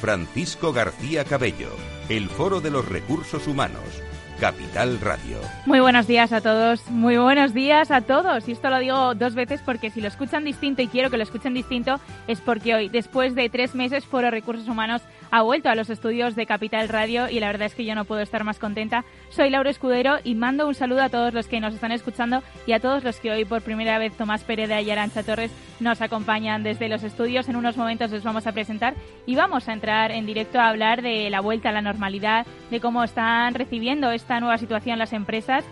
[0.00, 1.70] Francisco García Cabello,
[2.08, 4.02] el Foro de los Recursos Humanos,
[4.40, 5.38] Capital Radio.
[5.64, 8.48] Muy buenos días a todos, muy buenos días a todos.
[8.48, 11.22] Y esto lo digo dos veces porque si lo escuchan distinto y quiero que lo
[11.22, 15.74] escuchen distinto es porque hoy, después de tres meses, Foro Recursos Humanos ha vuelto a
[15.74, 18.58] los estudios de Capital Radio y la verdad es que yo no puedo estar más
[18.58, 19.04] contenta.
[19.30, 22.72] Soy Laura Escudero y mando un saludo a todos los que nos están escuchando y
[22.72, 26.62] a todos los que hoy por primera vez Tomás Pereda y Arancha Torres nos acompañan
[26.62, 27.48] desde los estudios.
[27.48, 28.94] En unos momentos les vamos a presentar
[29.26, 32.80] y vamos a entrar en directo a hablar de la vuelta a la normalidad, de
[32.80, 35.64] cómo están recibiendo esta nueva situación las empresas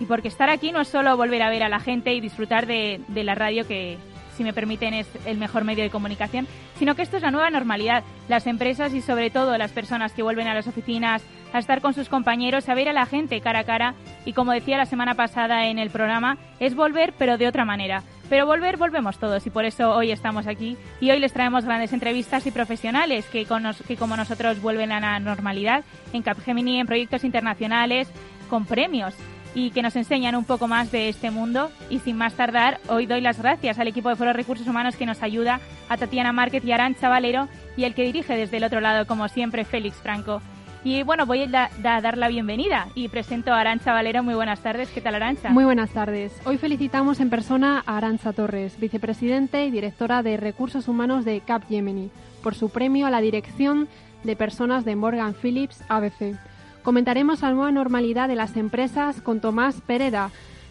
[0.00, 2.66] y porque estar aquí no es solo volver a ver a la gente y disfrutar
[2.66, 3.98] de, de la radio que,
[4.40, 7.50] si me permiten, es el mejor medio de comunicación, sino que esto es la nueva
[7.50, 8.04] normalidad.
[8.26, 11.92] Las empresas y sobre todo las personas que vuelven a las oficinas a estar con
[11.92, 15.14] sus compañeros, a ver a la gente cara a cara y como decía la semana
[15.14, 18.02] pasada en el programa, es volver pero de otra manera.
[18.30, 21.92] Pero volver, volvemos todos y por eso hoy estamos aquí y hoy les traemos grandes
[21.92, 23.46] entrevistas y profesionales que,
[23.86, 28.08] que como nosotros vuelven a la normalidad en Capgemini, en proyectos internacionales,
[28.48, 29.14] con premios
[29.54, 31.70] y que nos enseñan un poco más de este mundo.
[31.88, 35.06] Y sin más tardar, hoy doy las gracias al equipo de Foro Recursos Humanos que
[35.06, 38.80] nos ayuda, a Tatiana Márquez y Arancha Valero, y el que dirige desde el otro
[38.80, 40.40] lado, como siempre, Félix Franco.
[40.82, 44.22] Y bueno, voy a, dar la bienvenida y presento a Arancha Valero.
[44.22, 44.88] Muy buenas tardes.
[44.88, 45.50] ¿Qué tal, Arancha?
[45.50, 46.32] Muy buenas tardes.
[46.46, 52.10] Hoy felicitamos en persona a Arancha Torres, vicepresidente y directora de Recursos Humanos de Capgemini,
[52.42, 53.88] por su premio a la dirección
[54.24, 56.38] de personas de Morgan Phillips ABC.
[56.82, 60.30] Comentaremos la nueva normalidad de las empresas con Tomás Pereda,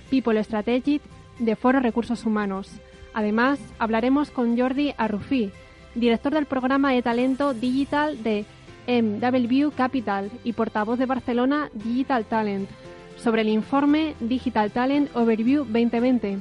[0.09, 1.03] People Strategic
[1.37, 2.71] de Foro Recursos Humanos.
[3.13, 5.51] Además, hablaremos con Jordi Arrufi,
[5.93, 8.45] director del programa de talento digital de
[8.87, 12.69] MW Capital y portavoz de Barcelona Digital Talent,
[13.17, 16.39] sobre el informe Digital Talent Overview 2020.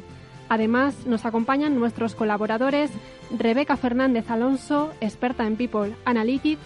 [0.49, 2.91] Además, nos acompañan nuestros colaboradores
[3.37, 6.63] Rebeca Fernández Alonso, experta en People Analytics,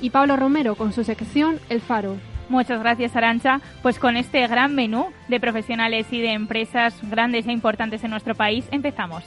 [0.00, 2.16] y Pablo Romero con su sección El Faro.
[2.48, 3.60] Muchas gracias, Arancha.
[3.82, 8.34] Pues con este gran menú de profesionales y de empresas grandes e importantes en nuestro
[8.34, 9.24] país, empezamos.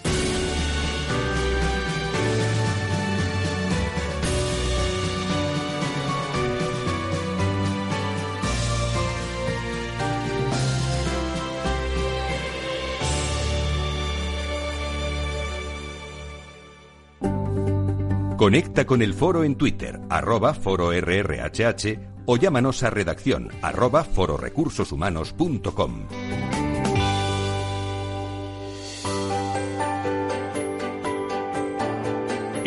[18.37, 26.05] Conecta con el foro en Twitter, arroba foro RRHH o llámanos a redacción arroba fororecursoshumanos.com.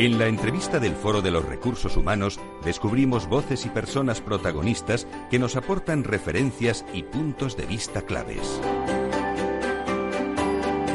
[0.01, 5.39] En la entrevista del Foro de los Recursos Humanos descubrimos voces y personas protagonistas que
[5.39, 8.63] nos aportan referencias y puntos de vista claves.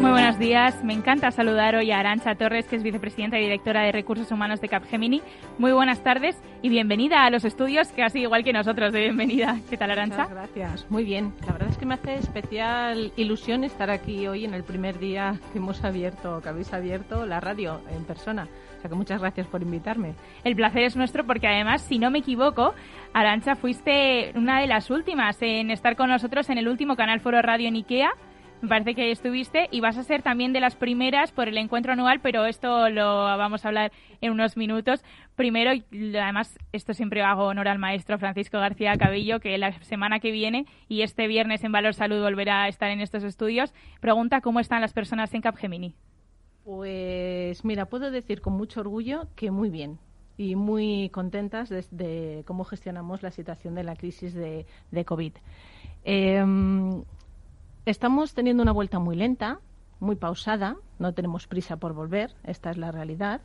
[0.06, 0.84] Muy buenos días.
[0.84, 4.62] Me encanta saludar hoy a Arancha Torres, que es vicepresidenta y directora de Recursos Humanos
[4.62, 5.24] de Capgemini.
[5.58, 9.58] Muy buenas tardes y bienvenida a los estudios, casi igual que nosotros de bienvenida.
[9.68, 10.28] ¿Qué tal, Arancha?
[10.28, 10.86] Gracias.
[10.92, 11.34] Muy bien.
[11.48, 15.40] La verdad es que me hace especial ilusión estar aquí hoy en el primer día
[15.52, 18.48] que hemos abierto, que habéis abierto la radio en persona.
[18.78, 20.14] O sea que muchas gracias por invitarme.
[20.44, 22.76] El placer es nuestro porque además, si no me equivoco,
[23.12, 27.42] Arancha, fuiste una de las últimas en estar con nosotros en el último canal Foro
[27.42, 28.12] Radio en IKEA
[28.62, 31.94] me parece que estuviste y vas a ser también de las primeras por el encuentro
[31.94, 33.92] anual, pero esto lo vamos a hablar
[34.22, 35.04] en unos minutos.
[35.36, 40.32] Primero, además, esto siempre hago honor al maestro Francisco García Cabello, que la semana que
[40.32, 43.74] viene y este viernes en Valor Salud volverá a estar en estos estudios.
[44.00, 45.96] Pregunta cómo están las personas en Capgemini.
[46.64, 50.00] Pues mira, puedo decir con mucho orgullo que muy bien
[50.38, 54.66] y muy contentas de, cómo gestionamos la situación de la crisis de,
[55.06, 55.34] COVID.
[56.04, 56.44] Eh,
[57.86, 59.60] Estamos teniendo una vuelta muy lenta,
[60.00, 63.42] muy pausada, no tenemos prisa por volver, esta es la realidad.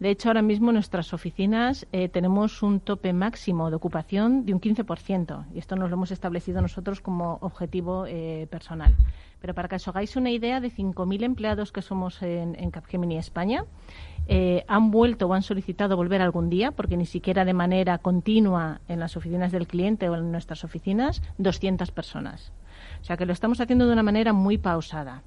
[0.00, 4.52] De hecho, ahora mismo en nuestras oficinas eh, tenemos un tope máximo de ocupación de
[4.52, 8.96] un 15%, y esto nos lo hemos establecido nosotros como objetivo eh, personal.
[9.40, 13.64] Pero para que os hagáis una idea, de 5.000 empleados que somos en, Capgemini España,
[14.26, 18.80] eh, han vuelto o han solicitado volver algún día, porque ni siquiera de manera continua
[18.88, 22.52] en las oficinas del cliente o en nuestras oficinas, 200 personas.
[23.00, 25.22] O sea que lo estamos haciendo de una manera muy pausada.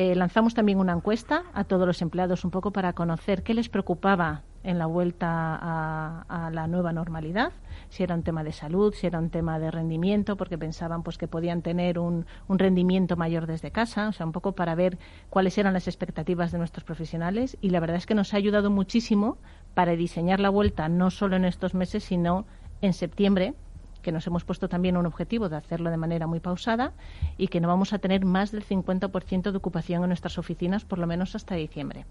[0.00, 3.68] Eh, lanzamos también una encuesta a todos los empleados un poco para conocer qué les
[3.68, 7.50] preocupaba en la vuelta a, la nueva normalidad,
[7.88, 11.18] si era un tema de salud, si era un tema de rendimiento, porque pensaban pues
[11.18, 14.98] que podían tener un, un rendimiento mayor desde casa, o sea, un poco para ver
[15.30, 17.58] cuáles eran las expectativas de nuestros profesionales.
[17.60, 19.38] Y la verdad es que nos ha ayudado muchísimo
[19.74, 22.46] para diseñar la vuelta no solo en estos meses, sino
[22.82, 23.54] en septiembre,
[24.02, 26.92] que nos hemos puesto también un objetivo de hacerlo de manera muy pausada
[27.36, 30.98] y que no vamos a tener más del 50% de ocupación en nuestras oficinas por
[30.98, 32.04] lo menos hasta diciembre.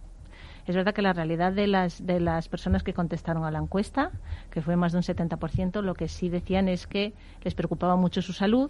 [0.66, 4.12] Es verdad que la realidad de las, de las personas que contestaron a la encuesta,
[4.52, 7.14] que fue más de un 70%, lo que sí decían es que
[7.44, 8.70] les preocupaba mucho su salud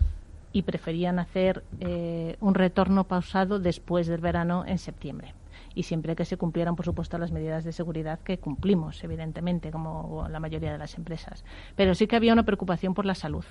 [0.53, 5.33] y preferían hacer eh, un retorno pausado después del verano en septiembre
[5.77, 10.27] y siempre que se cumplieran, por supuesto, las medidas de seguridad que cumplimos, evidentemente, como
[10.27, 11.45] la mayoría de las empresas.
[11.75, 13.45] Pero sí que había una preocupación por la salud.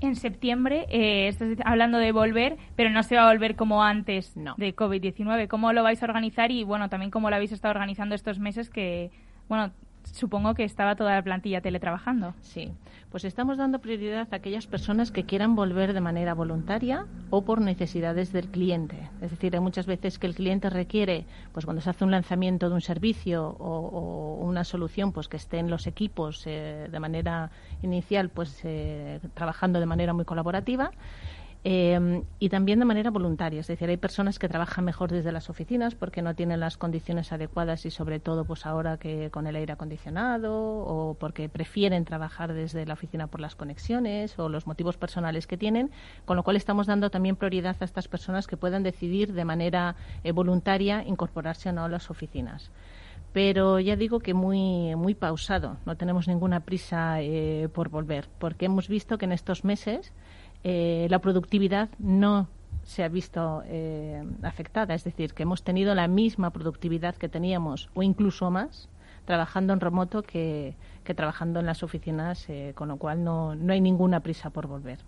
[0.00, 4.32] En septiembre, eh, estás hablando de volver, pero no se va a volver como antes
[4.34, 5.46] de COVID-19.
[5.46, 8.70] ¿Cómo lo vais a organizar y, bueno, también cómo lo habéis estado organizando estos meses
[8.70, 9.10] que,
[9.48, 9.72] bueno,
[10.12, 12.34] supongo que estaba toda la plantilla teletrabajando.
[12.40, 12.72] Sí,
[13.10, 17.60] pues estamos dando prioridad a aquellas personas que quieran volver de manera voluntaria o por
[17.60, 19.08] necesidades del cliente.
[19.20, 22.68] Es decir, hay muchas veces que el cliente requiere, pues cuando se hace un lanzamiento
[22.68, 27.50] de un servicio o, una solución, pues que estén los equipos eh, de manera
[27.82, 30.90] inicial, pues eh, trabajando de manera muy colaborativa.
[31.68, 35.50] Eh, y también de manera voluntaria, es decir, hay personas que trabajan mejor desde las
[35.50, 39.56] oficinas porque no tienen las condiciones adecuadas y sobre todo pues ahora que con el
[39.56, 44.96] aire acondicionado o porque prefieren trabajar desde la oficina por las conexiones o los motivos
[44.96, 45.90] personales que tienen,
[46.24, 49.96] con lo cual estamos dando también prioridad a estas personas que puedan decidir de manera
[50.22, 52.70] eh, voluntaria incorporarse o no a las oficinas.
[53.32, 58.66] Pero ya digo que muy muy pausado, no tenemos ninguna prisa eh, por volver, porque
[58.66, 60.12] hemos visto que en estos meses
[60.68, 62.48] eh, la productividad no
[62.82, 64.94] se ha visto eh, afectada.
[64.94, 68.88] Es decir, que hemos tenido la misma productividad que teníamos o incluso más
[69.26, 70.74] trabajando en remoto que,
[71.04, 74.98] trabajando en las oficinas, eh, con lo cual no, no hay ninguna prisa por volver.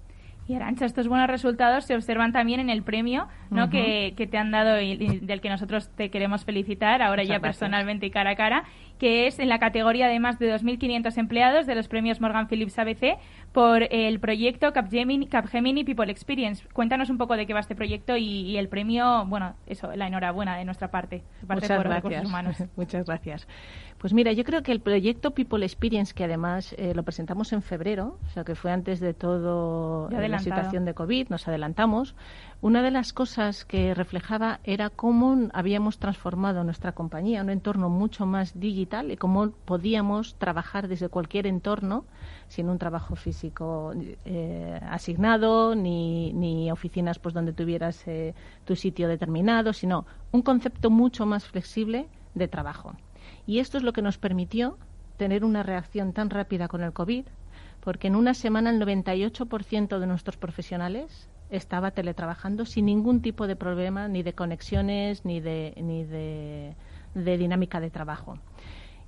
[0.49, 3.69] Y Arancha, estos buenos resultados se observan también en el premio ¿no?
[3.69, 8.11] que, te han dado y, del que nosotros te queremos felicitar, ahora ya personalmente y
[8.11, 8.65] cara a cara,
[8.99, 12.79] que es en la categoría de más de 2.500 empleados de los premios Morgan Phillips
[12.79, 13.19] ABC
[13.53, 16.67] por el proyecto Capgemini, Capgemini People Experience.
[16.73, 20.57] Cuéntanos un poco de qué va este proyecto y, el premio, bueno, eso, la enhorabuena
[20.57, 22.27] de nuestra parte, parte Muchas gracias.
[22.27, 22.57] Humanos.
[22.77, 23.49] Muchas gracias.
[23.99, 27.63] Pues mira, yo creo que el proyecto People Experience, que además eh, lo presentamos en
[27.63, 32.15] febrero, o sea que fue antes de todo eh, la situación de COVID, nos adelantamos,
[32.61, 37.89] una de las cosas que reflejaba era cómo habíamos transformado nuestra compañía en un entorno
[37.89, 42.05] mucho más digital y cómo podíamos trabajar desde cualquier entorno
[42.49, 43.93] sin un trabajo físico
[44.25, 48.05] eh, asignado ni, ni, oficinas pues donde tuvieras
[48.65, 52.97] tu sitio determinado, sino un concepto mucho más flexible de trabajo.
[53.47, 54.79] Y esto es lo que nos permitió
[55.17, 57.27] tener una reacción tan rápida con el COVID,
[57.81, 63.57] porque en una semana el 98% de nuestros profesionales estaba teletrabajando sin ningún tipo de
[63.57, 66.75] problema, ni de conexiones, ni de, ni de,
[67.15, 68.39] dinámica de trabajo.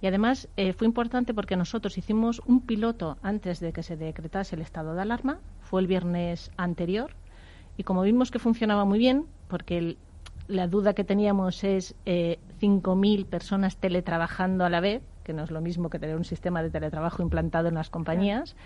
[0.00, 4.56] Y además eh, fue importante porque nosotros hicimos un piloto antes de que se decretase
[4.56, 7.12] el estado de alarma, fue el viernes anterior,
[7.76, 9.98] y como vimos que funcionaba muy bien, porque el,
[10.50, 15.50] la duda que teníamos es eh, 5.000 personas teletrabajando a la vez, que no es
[15.50, 18.56] lo mismo que tener un sistema de teletrabajo implantado en las compañías.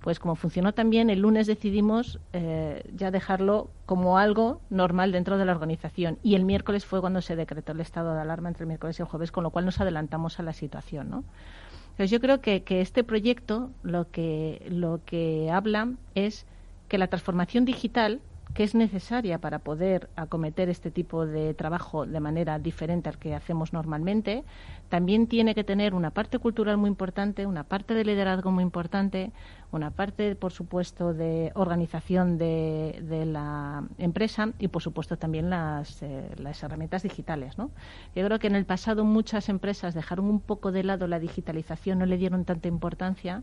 [0.00, 5.44] Pues como funcionó también, el lunes decidimos eh, ya dejarlo como algo normal dentro de
[5.44, 6.18] la organización.
[6.22, 9.02] Y el miércoles fue cuando se decretó el estado de alarma entre el miércoles y
[9.02, 11.10] el jueves, con lo cual nos adelantamos a la situación.
[11.10, 11.24] ¿no?
[11.90, 16.46] Entonces yo creo que, que este proyecto lo que, lo que habla es
[16.88, 18.20] que la transformación digital
[18.54, 23.34] que es necesaria para poder acometer este tipo de trabajo de manera diferente al que
[23.34, 24.44] hacemos normalmente,
[24.88, 29.30] también tiene que tener una parte cultural muy importante, una parte de liderazgo muy importante,
[29.72, 36.30] una parte, por supuesto, de organización de, la empresa y, por supuesto, también las, eh,
[36.36, 37.58] las herramientas digitales.
[37.58, 37.70] ¿no?
[38.14, 41.98] Yo creo que en el pasado muchas empresas dejaron un poco de lado la digitalización,
[41.98, 43.42] no le dieron tanta importancia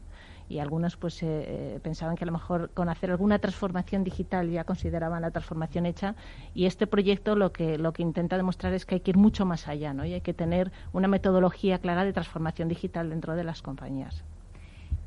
[0.49, 4.49] y algunos pues eh, eh, pensaban que a lo mejor con hacer alguna transformación digital
[4.49, 6.15] ya consideraban la transformación hecha
[6.53, 9.45] y este proyecto lo que lo que intenta demostrar es que hay que ir mucho
[9.45, 10.05] más allá ¿no?
[10.05, 14.23] y hay que tener una metodología clara de transformación digital dentro de las compañías.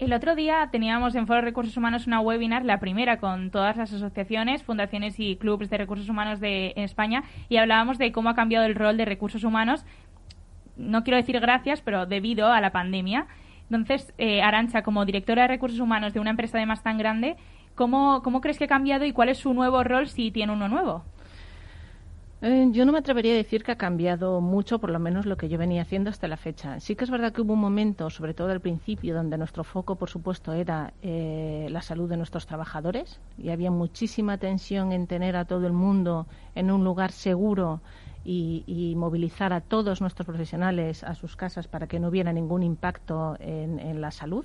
[0.00, 3.92] El otro día teníamos en Foro Recursos Humanos una webinar, la primera con todas las
[3.92, 8.64] asociaciones, fundaciones y clubes de recursos humanos de España, y hablábamos de cómo ha cambiado
[8.64, 9.84] el rol de recursos humanos.
[10.78, 13.26] No quiero decir gracias, pero debido a la pandemia.
[13.64, 17.36] Entonces, eh, Arancha, como directora de recursos humanos de una empresa además tan grande,
[17.74, 20.66] ¿cómo, ¿cómo crees que ha cambiado y cuál es su nuevo rol si tiene uno
[20.68, 21.04] nuevo?
[22.42, 25.36] Eh, yo no me atrevería a decir que ha cambiado mucho, por lo menos lo
[25.36, 26.80] que yo venía haciendo hasta la fecha.
[26.80, 29.96] Sí que es verdad que hubo un momento, sobre todo al principio, donde nuestro foco,
[29.96, 35.36] por supuesto, era eh, la salud de nuestros trabajadores y había muchísima tensión en tener
[35.36, 37.82] a todo el mundo en un lugar seguro
[38.24, 43.36] y, movilizar a todos nuestros profesionales a sus casas para que no hubiera ningún impacto
[43.38, 44.44] en, en la salud.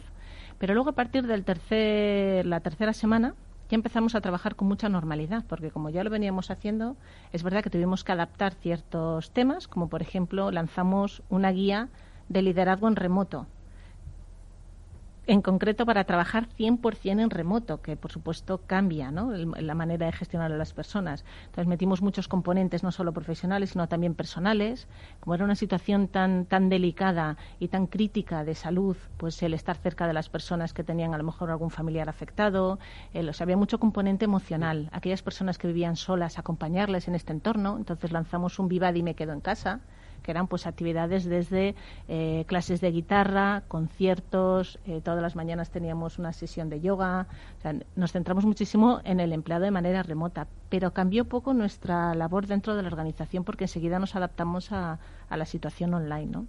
[0.60, 3.36] Pero luego, a partir de la tercera semana,
[3.70, 6.98] ya empezamos a trabajar con mucha normalidad, porque como ya lo veníamos haciendo,
[7.32, 11.90] es verdad que tuvimos que adaptar ciertos temas, como por ejemplo lanzamos una guía
[12.30, 13.48] de liderazgo en remoto,
[15.28, 19.32] en concreto para trabajar 100% en remoto, que por supuesto cambia ¿no?
[19.32, 21.26] la manera de gestionar a las personas.
[21.46, 24.88] Entonces metimos muchos componentes, no solo profesionales, sino también personales.
[25.20, 29.78] Como era una situación tan, tan delicada y tan crítica de salud, pues el estar
[29.78, 32.80] cerca de las personas que tenían a lo mejor algún familiar afectado,
[33.14, 34.90] el, o sea, había mucho componente emocional.
[34.92, 37.78] Aquellas personas que vivían solas, acompañarles en este entorno.
[37.78, 39.82] Entonces lanzamos un Vivad y me quedo en casa
[40.24, 41.76] que eran pues actividades desde
[42.08, 47.28] eh, clases de guitarra, conciertos, eh, todas las mañanas teníamos una sesión de yoga,
[47.96, 52.76] nos centramos muchísimo en el empleado de manera remota, pero cambió poco nuestra labor dentro
[52.76, 56.46] de la organización porque enseguida nos adaptamos a, a la situación online, ¿no?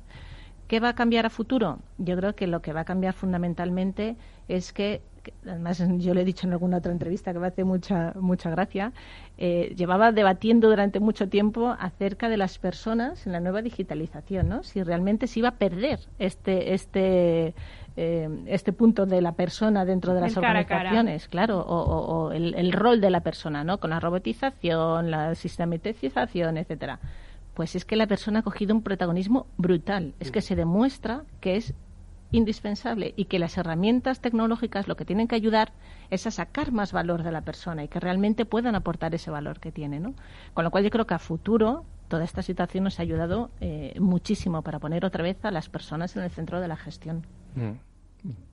[0.69, 1.79] ¿Qué va a cambiar a futuro?
[1.97, 4.17] Yo creo que lo que va a cambiar fundamentalmente
[4.49, 5.01] es que,
[5.47, 8.93] además yo le he dicho en alguna otra entrevista que me hace mucha, mucha gracia,
[9.39, 14.63] eh, llevaba debatiendo durante mucho tiempo acerca de las personas en la nueva digitalización, ¿no?
[14.63, 17.55] Si realmente se iba a perder este, este,
[17.97, 23.01] eh, este punto de la persona dentro de las organizaciones, claro, o, el, el, rol
[23.01, 23.79] de la persona, ¿no?
[23.79, 26.99] Con la robotización, la sistematización, etcétera
[27.57, 30.13] pues es que la persona ha cogido un protagonismo brutal.
[30.21, 31.73] Es que se demuestra que es
[32.37, 35.73] indispensable y que las herramientas tecnológicas lo que tienen que ayudar
[36.11, 39.61] es a sacar más valor de la persona y que realmente puedan aportar ese valor
[39.61, 40.01] que tiene.
[40.01, 40.15] ¿no?
[40.55, 43.95] Con lo cual yo creo que a futuro toda esta situación nos ha ayudado eh,
[43.99, 47.27] muchísimo para poner otra vez a las personas en el centro de la gestión.
[47.55, 47.96] Mm.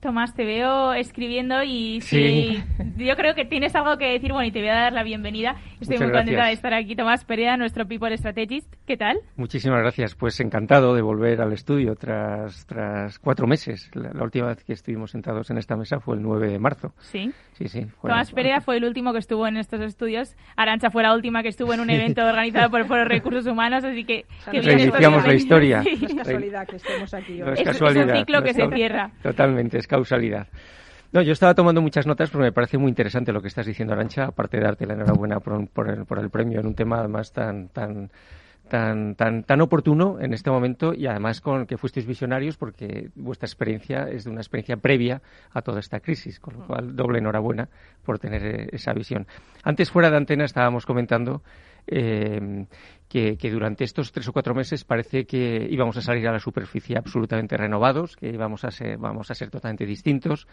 [0.00, 2.62] Tomás, te veo escribiendo y sí.
[2.98, 4.32] yo creo que tienes algo que decir.
[4.32, 5.56] Bueno, y te voy a dar la bienvenida.
[5.80, 6.94] Estoy muy contenta de estar aquí.
[6.94, 8.70] Tomás Perea, nuestro People Strategist.
[8.86, 9.18] ¿Qué tal?
[9.36, 10.14] Muchísimas gracias.
[10.14, 13.90] Pues encantado de volver al estudio tras, tras cuatro meses.
[13.94, 16.92] La, última vez que estuvimos sentados en esta mesa fue el 9 de marzo.
[16.98, 17.32] Sí.
[17.54, 17.86] Sí, sí.
[18.02, 20.36] Tomás Perea fue el último que estuvo en estos estudios.
[20.56, 23.84] Arancha fue la última que estuvo en un evento organizado por el Foro Recursos Humanos.
[23.84, 24.26] Así que.
[24.50, 25.82] que Reiniciamos la historia.
[25.82, 27.48] No es casualidad que estemos aquí hoy.
[27.48, 28.08] No es, casualidad.
[28.08, 29.10] es un ciclo que se cierra.
[29.22, 30.48] Totalmente es causalidad.
[31.12, 33.94] No, yo estaba tomando muchas notas porque me parece muy interesante lo que estás diciendo,
[33.94, 36.98] Arancha, aparte de darte la enhorabuena por, por, el, por el premio en un tema
[36.98, 38.10] además tan, tan,
[38.68, 43.46] tan, tan, tan oportuno en este momento y además con que fuisteis visionarios porque vuestra
[43.46, 47.68] experiencia es de una experiencia previa a toda esta crisis, con lo cual doble enhorabuena
[48.04, 49.26] por tener eh, esa visión.
[49.62, 51.42] Antes fuera de antena estábamos comentando
[51.86, 52.66] eh,
[53.08, 56.98] que, durante estos tres o cuatro meses parece que íbamos a salir a la superficie
[56.98, 60.48] absolutamente renovados, que íbamos a ser, vamos a ser totalmente distintos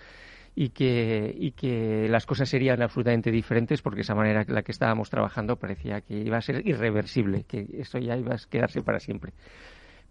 [0.56, 4.72] y que, y que las cosas serían absolutamente diferentes porque esa manera en la que
[4.72, 9.00] estábamos trabajando parecía que iba a ser irreversible, que eso ya iba a quedarse para
[9.00, 9.34] siempre.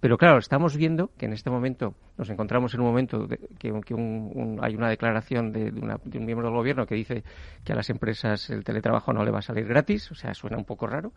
[0.00, 3.28] Pero claro, estamos viendo que en este momento nos encontramos en un momento
[3.58, 7.22] que, hay una declaración de, de, un miembro del gobierno que dice
[7.64, 10.56] que a las empresas el teletrabajo no le va a salir gratis, o sea, suena
[10.56, 11.12] un poco raro.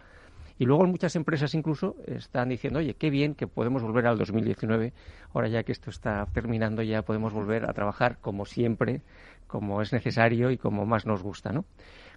[0.60, 4.94] Y luego muchas empresas incluso están diciendo, oye, qué bien que podemos volver al 2019,
[5.34, 9.02] ahora ya que esto está terminando, ya podemos volver a trabajar como siempre,
[9.48, 11.66] como es necesario y como más nos gusta, ¿no?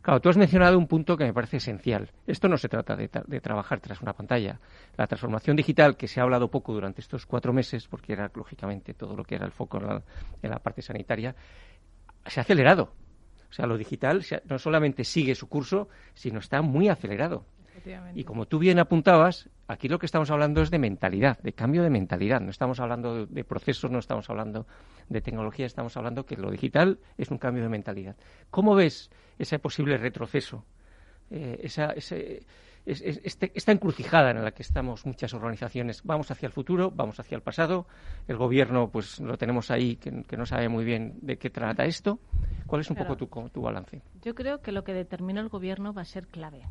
[0.06, 2.12] Claro, tú has mencionado un punto que me parece esencial.
[2.28, 3.08] Esto no se trata de,
[3.40, 4.60] trabajar tras una pantalla.
[4.96, 8.94] La transformación digital, que se ha hablado poco durante estos cuatro meses, porque era lógicamente
[8.94, 11.34] todo lo que era el foco en la, parte sanitaria,
[12.24, 12.92] se ha acelerado.
[13.50, 17.44] O sea, lo digital no solamente sigue su curso, sino está muy acelerado.
[18.14, 21.82] Y como tú bien apuntabas, aquí lo que estamos hablando es de mentalidad, de cambio
[21.82, 22.40] de mentalidad.
[22.40, 24.66] No estamos hablando de, procesos, no estamos hablando
[25.08, 28.16] de tecnología, estamos hablando que lo digital es un cambio de mentalidad.
[28.50, 30.64] ¿Cómo ves ese posible retroceso?
[31.30, 32.46] Eh, esa, ese,
[32.86, 36.02] este, esta encrucijada en la que estamos muchas organizaciones.
[36.04, 37.86] Vamos hacia el futuro, vamos hacia el pasado.
[38.28, 42.20] El gobierno, pues lo tenemos ahí, que, no sabe muy bien de qué trata esto.
[42.66, 44.02] ¿Cuál es un poco tu, tu balance?
[44.22, 46.62] Yo creo que lo que determina el gobierno va a ser clave.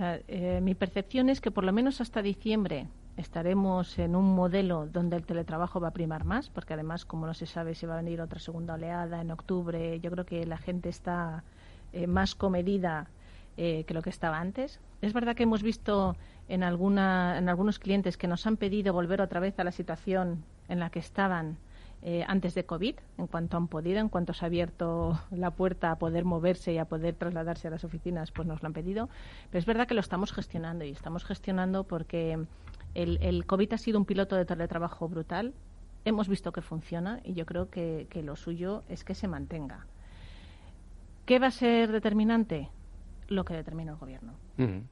[0.00, 5.16] Eh, mi percepción es que por lo menos hasta diciembre estaremos en un modelo donde
[5.16, 8.02] el teletrabajo va a primar más, porque además, como no se sabe si va a
[8.02, 11.44] venir otra segunda oleada en octubre, yo creo que la gente está
[11.92, 13.08] eh, más comedida
[13.56, 14.80] eh, que lo que estaba antes.
[15.02, 16.16] Es verdad que hemos visto
[16.48, 20.44] en, alguna, en algunos clientes que nos han pedido volver otra vez a la situación
[20.68, 21.58] en la que estaban
[22.04, 25.92] eh, antes de COVID, en cuanto han podido, en cuanto se ha abierto la puerta
[25.92, 29.08] a poder moverse y a poder trasladarse a las oficinas, pues nos lo han pedido.
[29.50, 32.44] Pero es verdad que lo estamos gestionando y estamos gestionando porque
[32.94, 35.54] el, el COVID ha sido un piloto de teletrabajo brutal.
[36.04, 39.86] Hemos visto que funciona y yo creo que, que lo suyo es que se mantenga.
[41.24, 42.68] ¿Qué va a ser determinante?
[43.28, 44.32] Lo que determina el gobierno.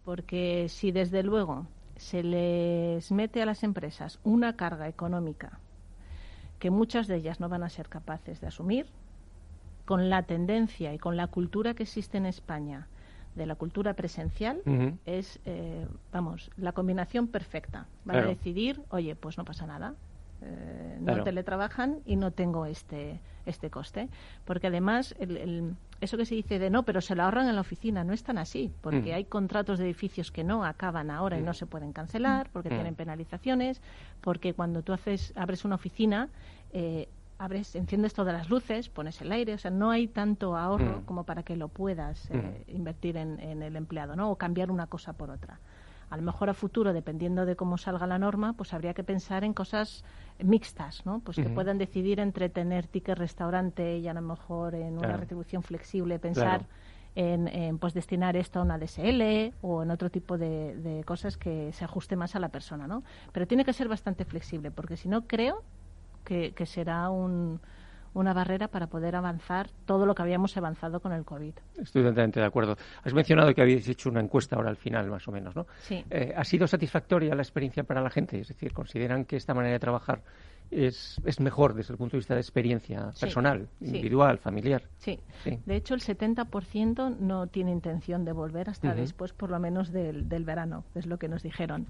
[0.04, 5.60] Porque si desde luego se les mete a las empresas una carga económica
[6.60, 8.86] que muchas de ellas no van a ser capaces de asumir,
[9.86, 12.86] con la tendencia y con la cultura que existe en España
[13.34, 14.62] de la cultura presencial,
[15.06, 17.86] es, eh, vamos, la combinación perfecta.
[18.04, 19.94] Van a decidir, oye, pues no pasa nada,
[20.42, 24.08] eh, no teletrabajan y no tengo este, este coste.
[24.44, 27.60] Porque además, el, eso que se dice de no, pero se lo ahorran en la
[27.60, 29.14] oficina, no es tan así, porque mm.
[29.14, 31.54] hay contratos de edificios que no acaban ahora y no mm.
[31.54, 32.74] se pueden cancelar, porque mm.
[32.74, 33.82] tienen penalizaciones,
[34.20, 36.28] porque cuando tú haces, abres una oficina,
[36.72, 41.02] eh, abres, enciendes todas las luces, pones el aire, o sea, no hay tanto ahorro
[41.06, 44.30] como para que lo puedas eh, invertir en, en, el empleado, ¿no?
[44.30, 45.58] O cambiar una cosa por otra
[46.10, 49.44] a lo mejor a futuro, dependiendo de cómo salga la norma, pues habría que pensar
[49.44, 50.04] en cosas
[50.42, 51.20] mixtas, ¿no?
[51.20, 55.62] Pues que puedan decidir entre tener ticket restaurante y a lo mejor en una retribución
[55.62, 56.66] flexible pensar
[57.14, 61.72] en, pues destinar esto a una DSL o en otro tipo de, de, cosas que
[61.72, 63.04] se ajuste más a la persona, ¿no?
[63.32, 65.62] Pero tiene que ser bastante flexible, porque si no creo
[66.24, 67.60] que, que será un
[68.14, 71.54] una barrera para poder avanzar todo lo que habíamos avanzado con el COVID.
[71.80, 72.76] Estoy totalmente de acuerdo.
[73.02, 75.66] Has mencionado que habéis hecho una encuesta ahora al final, más o menos, ¿no?
[75.80, 76.04] Sí.
[76.10, 78.40] Eh, ¿Ha sido satisfactoria la experiencia para la gente?
[78.40, 80.22] Es decir, ¿consideran que esta manera de trabajar
[80.70, 84.82] es, es mejor desde el punto de vista de experiencia personal, individual, familiar.
[84.98, 85.18] Sí.
[85.44, 90.28] de hecho el 70% no tiene intención de volver hasta después, por lo menos del,
[90.28, 91.86] del verano, es lo que nos dijeron.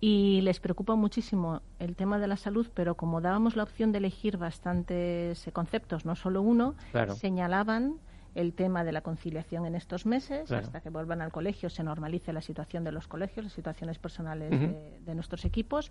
[0.00, 3.98] Y les preocupa muchísimo el tema de la salud, pero como dábamos la opción de
[3.98, 6.74] elegir bastantes eh, conceptos, no solo uno,
[7.16, 7.96] señalaban
[8.34, 12.32] el tema de la conciliación en estos meses, hasta que vuelvan al colegio, se normalice
[12.32, 15.90] la situación de los colegios, las situaciones personales de, nuestros equipos,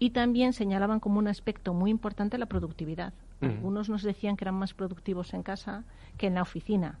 [0.00, 3.12] y también señalaban como un aspecto muy importante la productividad.
[3.40, 5.84] Algunos nos decían que eran más productivos en casa
[6.16, 6.98] que en la oficina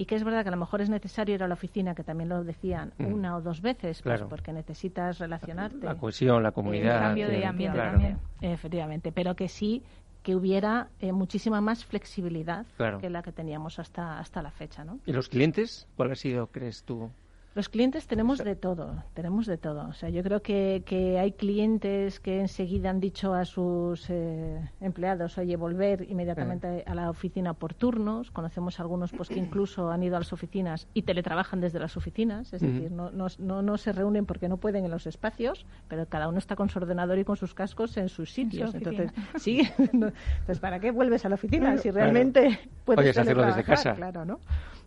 [0.00, 2.02] y que es verdad que a lo mejor es necesario ir a la oficina, que
[2.02, 5.84] también lo decían una o dos veces, pues porque necesitas relacionarte.
[5.84, 6.96] La cohesión, la comunidad.
[6.96, 8.18] El cambio de ambiente también.
[8.40, 9.82] Efectivamente, pero que sí
[10.22, 12.64] que hubiera eh, muchísima más flexibilidad
[12.98, 14.84] que la que teníamos hasta, hasta la fecha.
[14.84, 15.00] ¿no?
[15.04, 15.86] ¿Y los clientes?
[15.98, 17.10] ¿Cuál ha sido, crees tú?
[17.52, 19.88] Los clientes tenemos de todo, tenemos de todo.
[19.88, 24.70] O sea, yo creo que, que hay clientes que enseguida han dicho a sus eh,
[24.80, 28.30] empleados, oye, volver inmediatamente a la oficina por turnos.
[28.30, 32.52] Conocemos algunos pues que incluso han ido a las oficinas y teletrabajan desde las oficinas,
[32.52, 36.28] es decir, no, no, no, se reúnen porque no pueden en los espacios, pero cada
[36.28, 38.72] uno está con su ordenador y con sus cascos en sus sitios.
[38.76, 43.94] Entonces, sí, entonces, ¿para qué vuelves a la oficina si realmente puedes hacerlo desde casa?
[43.94, 44.38] Claro, ¿no?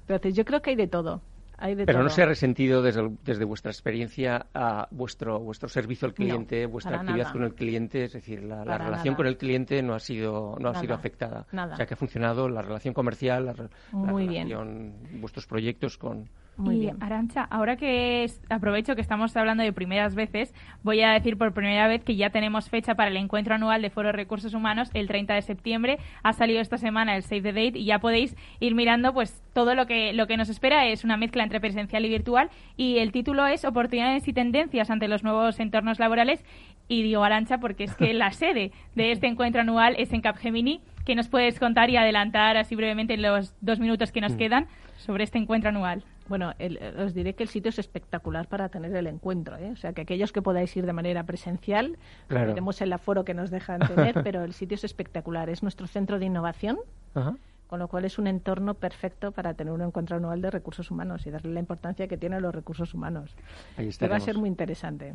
[0.02, 1.21] Entonces, yo creo que hay de todo.
[1.57, 6.65] Pero no se ha resentido desde, desde, vuestra experiencia a vuestro, vuestro servicio al cliente,
[6.65, 10.57] vuestra actividad con el cliente, es decir, la, relación con el cliente no ha sido,
[10.59, 11.45] no ha sido afectada.
[11.51, 11.73] Nada.
[11.73, 13.55] O sea, que ha funcionado la relación comercial, la,
[13.91, 16.97] Muy relación, vuestros proyectos con, muy bien.
[17.01, 21.87] Arancha, ahora que aprovecho que estamos hablando de primeras veces, voy a decir por primera
[21.87, 25.07] vez que ya tenemos fecha para el encuentro anual de Foro de Recursos Humanos el
[25.07, 25.97] 30 de septiembre.
[26.21, 29.73] Ha salido esta semana el Save the Date y ya podéis ir mirando pues todo
[29.73, 33.11] lo que lo que nos espera es una mezcla entre presencial y virtual y el
[33.11, 36.45] título es Oportunidades y tendencias ante los nuevos entornos laborales
[36.87, 40.81] y digo Arancha porque es que la sede de este encuentro anual es en Capgemini.
[41.03, 44.37] ¿Qué nos puedes contar y adelantar así brevemente en los dos minutos que nos mm.
[44.37, 46.05] quedan sobre este encuentro anual?
[46.33, 46.51] Bueno,
[46.97, 49.55] os diré que el sitio es espectacular para tener el encuentro.
[49.57, 49.69] ¿eh?
[49.69, 53.51] O sea, que aquellos que podáis ir de manera presencial, tenemos el aforo que nos
[53.51, 55.51] dejan tener, pero el sitio es espectacular.
[55.51, 56.79] Es nuestro centro de innovación,
[57.67, 61.27] con lo cual es un entorno perfecto para tener un encuentro anual de recursos humanos
[61.27, 63.35] y darle la importancia que tienen los recursos humanos.
[63.77, 65.13] Ahí va a ser muy interesante.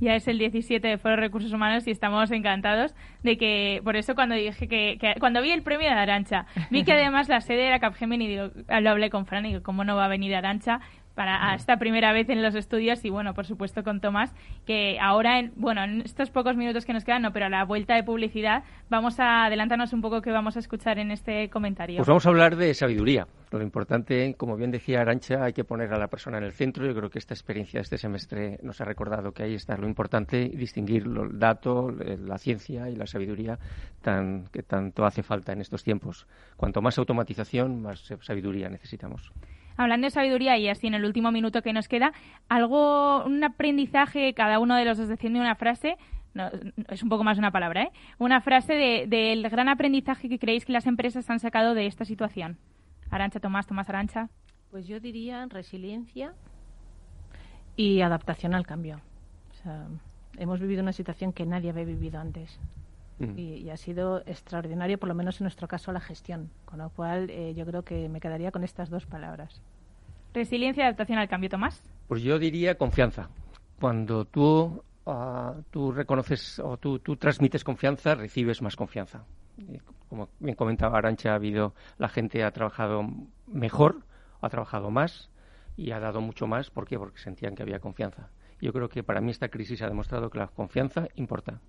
[0.00, 3.96] Ya es el 17 de Foro de Recursos Humanos y estamos encantados de que, por
[3.96, 7.66] eso cuando dije que, cuando vi el premio de Arancha, vi que además la sede
[7.66, 10.34] era Capgemini y digo, lo hablé con Fran y digo, ¿cómo no va a venir
[10.34, 10.80] Arancha?
[11.18, 14.32] Para esta primera vez en los estudios y bueno, por supuesto con Tomás,
[14.64, 17.64] que ahora, en, bueno, en estos pocos minutos que nos quedan, no, pero a la
[17.64, 21.96] vuelta de publicidad, vamos a adelantarnos un poco que vamos a escuchar en este comentario.
[21.96, 23.26] Pues vamos a hablar de sabiduría.
[23.50, 26.86] Lo importante, como bien decía Arancha, hay que poner a la persona en el centro.
[26.86, 29.88] Yo creo que esta experiencia de este semestre nos ha recordado que ahí está lo
[29.88, 33.58] importante, distinguir el dato, la ciencia y la sabiduría
[34.02, 36.28] tan, que tanto hace falta en estos tiempos.
[36.56, 39.32] Cuanto más automatización, más sabiduría necesitamos
[39.78, 42.12] hablando de sabiduría y así en el último minuto que nos queda,
[42.48, 45.96] algo, un aprendizaje, cada uno de los dos diciendo una frase,
[46.88, 47.90] es un poco más una palabra, ¿eh?
[48.18, 52.58] Una frase del gran aprendizaje que creéis que las empresas han sacado de esta situación.
[53.10, 54.28] Arancha, Tomás, Tomás Arancha.
[54.70, 56.34] Pues yo diría resiliencia
[57.76, 59.00] y adaptación al cambio.
[60.36, 62.58] hemos vivido una situación que nadie había vivido antes.
[63.18, 63.38] Mm.
[63.38, 66.50] Y, ha sido extraordinario, por lo menos en nuestro caso, la gestión.
[66.64, 69.60] Con lo cual, eh, yo creo que me quedaría con estas dos palabras.
[70.32, 71.82] Resiliencia y adaptación al cambio, Tomás.
[72.06, 73.28] Pues yo diría confianza.
[73.80, 79.24] Cuando tú, ah, tú reconoces o tú, tú, transmites confianza, recibes más confianza.
[80.08, 83.04] como bien comentaba Arancha, ha habido, la gente ha trabajado
[83.46, 84.02] mejor,
[84.40, 85.30] ha trabajado más
[85.76, 86.70] y ha dado mucho más.
[86.70, 86.98] ¿Por qué?
[86.98, 88.30] Porque sentían que había confianza.
[88.60, 91.60] Yo creo que para mí esta crisis ha demostrado que la confianza importa.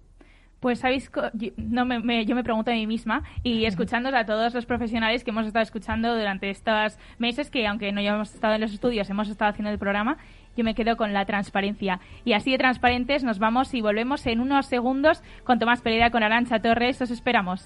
[0.60, 4.54] Pues sabéis, yo, no me, yo me pregunto a mí misma y escuchando a todos
[4.54, 8.62] los profesionales que hemos estado escuchando durante estos meses, que aunque no hayamos estado en
[8.62, 10.18] los estudios, hemos estado haciendo el programa,
[10.58, 12.02] yo me quedo con la transparencia.
[12.26, 16.24] Y así de transparentes nos vamos y volvemos en unos segundos con Tomás Pereira, con
[16.24, 17.02] Arancha Torres.
[17.02, 17.66] Os esperamos.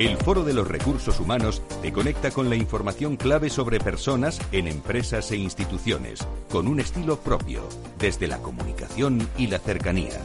[0.00, 4.66] El Foro de los Recursos Humanos te conecta con la información clave sobre personas en
[4.66, 10.18] empresas e instituciones, con un estilo propio, desde la comunicación y la cercanía.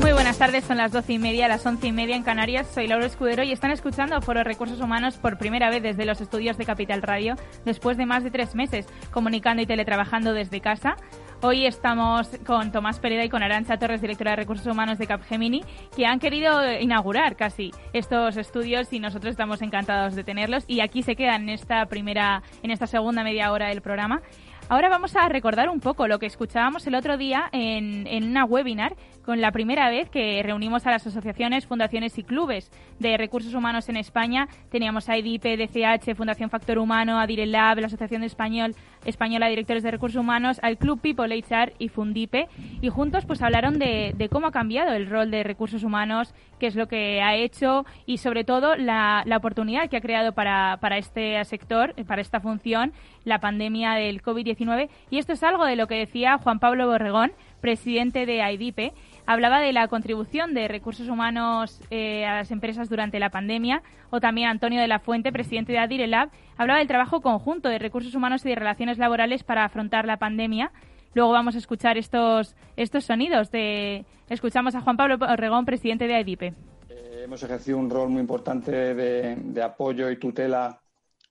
[0.00, 2.68] Muy buenas tardes, son las doce y media, las once y media en Canarias.
[2.72, 6.56] Soy Laura Escudero y están escuchando Foro Recursos Humanos por primera vez desde los estudios
[6.56, 10.96] de Capital Radio, después de más de tres meses comunicando y teletrabajando desde casa.
[11.44, 15.64] Hoy estamos con Tomás Pereda y con Arancha Torres, directora de Recursos Humanos de Capgemini,
[15.96, 20.62] que han querido inaugurar casi estos estudios y nosotros estamos encantados de tenerlos.
[20.68, 24.22] Y aquí se quedan en esta primera, en esta segunda media hora del programa.
[24.68, 28.44] Ahora vamos a recordar un poco lo que escuchábamos el otro día en, en una
[28.44, 33.54] webinar con la primera vez que reunimos a las asociaciones, fundaciones y clubes de recursos
[33.54, 34.48] humanos en España.
[34.70, 40.58] Teníamos a DCH, Fundación Factor Humano, Adirelab, la Asociación Español, Española Directores de Recursos Humanos,
[40.62, 42.48] al Club People HR y Fundipe.
[42.80, 46.76] Y juntos pues hablaron de, cómo ha cambiado el rol de recursos humanos, qué es
[46.76, 50.98] lo que ha hecho y sobre todo la, la oportunidad que ha creado para, para
[50.98, 52.92] este sector, para esta función,
[53.24, 54.88] la pandemia del COVID-19.
[55.10, 58.92] Y esto es algo de lo que decía Juan Pablo Borregón, presidente de IDIPE,
[59.26, 64.20] hablaba de la contribución de recursos humanos eh, a las empresas durante la pandemia, o
[64.20, 68.44] también Antonio de la Fuente, presidente de Adirelab, hablaba del trabajo conjunto de recursos humanos
[68.44, 70.72] y de relaciones laborales para afrontar la pandemia.
[71.14, 73.50] Luego vamos a escuchar estos, estos sonidos.
[73.50, 76.54] De, escuchamos a Juan Pablo Orregón, presidente de AIDIPE.
[76.88, 80.80] Eh, hemos ejercido un rol muy importante de, apoyo y tutela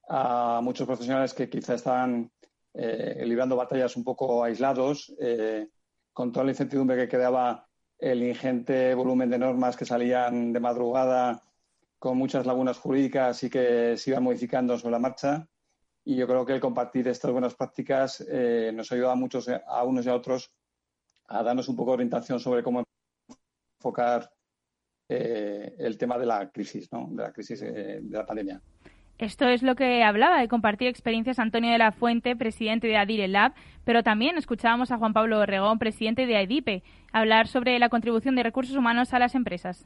[0.08, 2.32] a muchos profesionales que quizá están
[2.74, 5.68] eh, librando batallas un poco aislados, eh,
[6.14, 7.68] con toda la incertidumbre que creaba
[8.02, 11.44] el ingente volumen de normas que salían de madrugada
[12.00, 15.48] con muchas lagunas jurídicas y que se iban modificando sobre la marcha.
[16.04, 19.84] Y yo creo que el compartir estas buenas prácticas eh, nos ayuda a muchos, a
[19.84, 20.52] unos y a otros,
[21.28, 22.84] a darnos un poco de orientación sobre cómo
[23.80, 24.32] enfocar
[25.08, 27.08] eh, el tema de la crisis, ¿no?
[27.12, 28.60] de la crisis eh, de la pandemia.
[29.22, 33.28] Esto es lo que hablaba de compartir experiencias Antonio de la Fuente, presidente de Adire
[33.28, 33.54] Lab,
[33.86, 36.82] pero también escuchábamos a Juan Pablo Orregón, presidente de AIDIPE,
[37.14, 39.86] hablar sobre la contribución de recursos humanos a las empresas.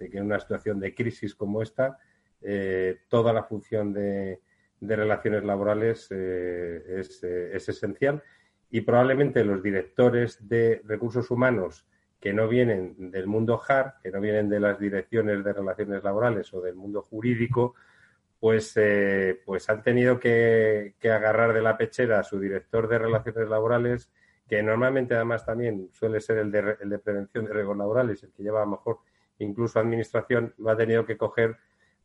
[0.00, 2.00] De que en una situación de crisis como esta,
[2.40, 4.40] eh, toda la función de,
[4.80, 8.20] relaciones laborales eh, eh, es esencial
[8.68, 11.86] y probablemente los directores de recursos humanos
[12.22, 16.54] que no vienen del mundo HAR, que no vienen de las direcciones de relaciones laborales
[16.54, 17.74] o del mundo jurídico,
[18.38, 23.00] pues, eh, pues han tenido que, que, agarrar de la pechera a su director de
[23.00, 24.08] relaciones laborales,
[24.48, 28.30] que normalmente además también suele ser el de, el de prevención de riesgos laborales, el
[28.30, 28.98] que lleva a lo mejor
[29.40, 31.56] incluso administración, lo ha tenido que coger,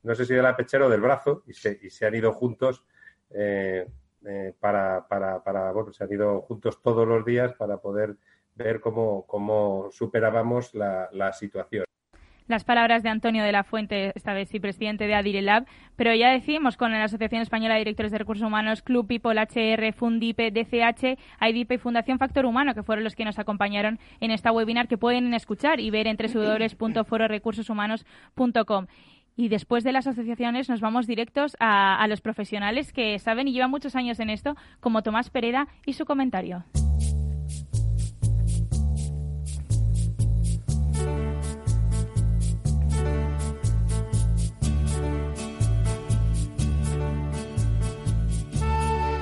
[0.01, 2.33] no sé si de la pechera o del brazo, y se, y se han ido
[2.33, 2.83] juntos
[3.29, 3.87] eh,
[4.25, 8.15] eh, para, para, para, bueno, se han ido juntos todos los días para poder
[8.57, 11.85] ver cómo, cómo superábamos la, la, situación.
[12.47, 15.65] Las palabras de Antonio de la Fuente, esta vez sí presidente de Adirelab,
[15.97, 19.91] pero ya decimos con la Asociación Española de Directores de Recursos Humanos, Club People, HR,
[19.93, 24.53] Fundipe, DCH, IDP y Fundación Factor Humano, que fueron los que nos acompañaron en esta
[24.53, 28.87] webinar que pueden escuchar y ver en www.fororecursoshumanos.com.
[29.35, 33.51] Y después de las asociaciones nos vamos directos a, a los profesionales que saben y
[33.51, 36.63] llevan muchos años en esto, como Tomás Pereda y su comentario.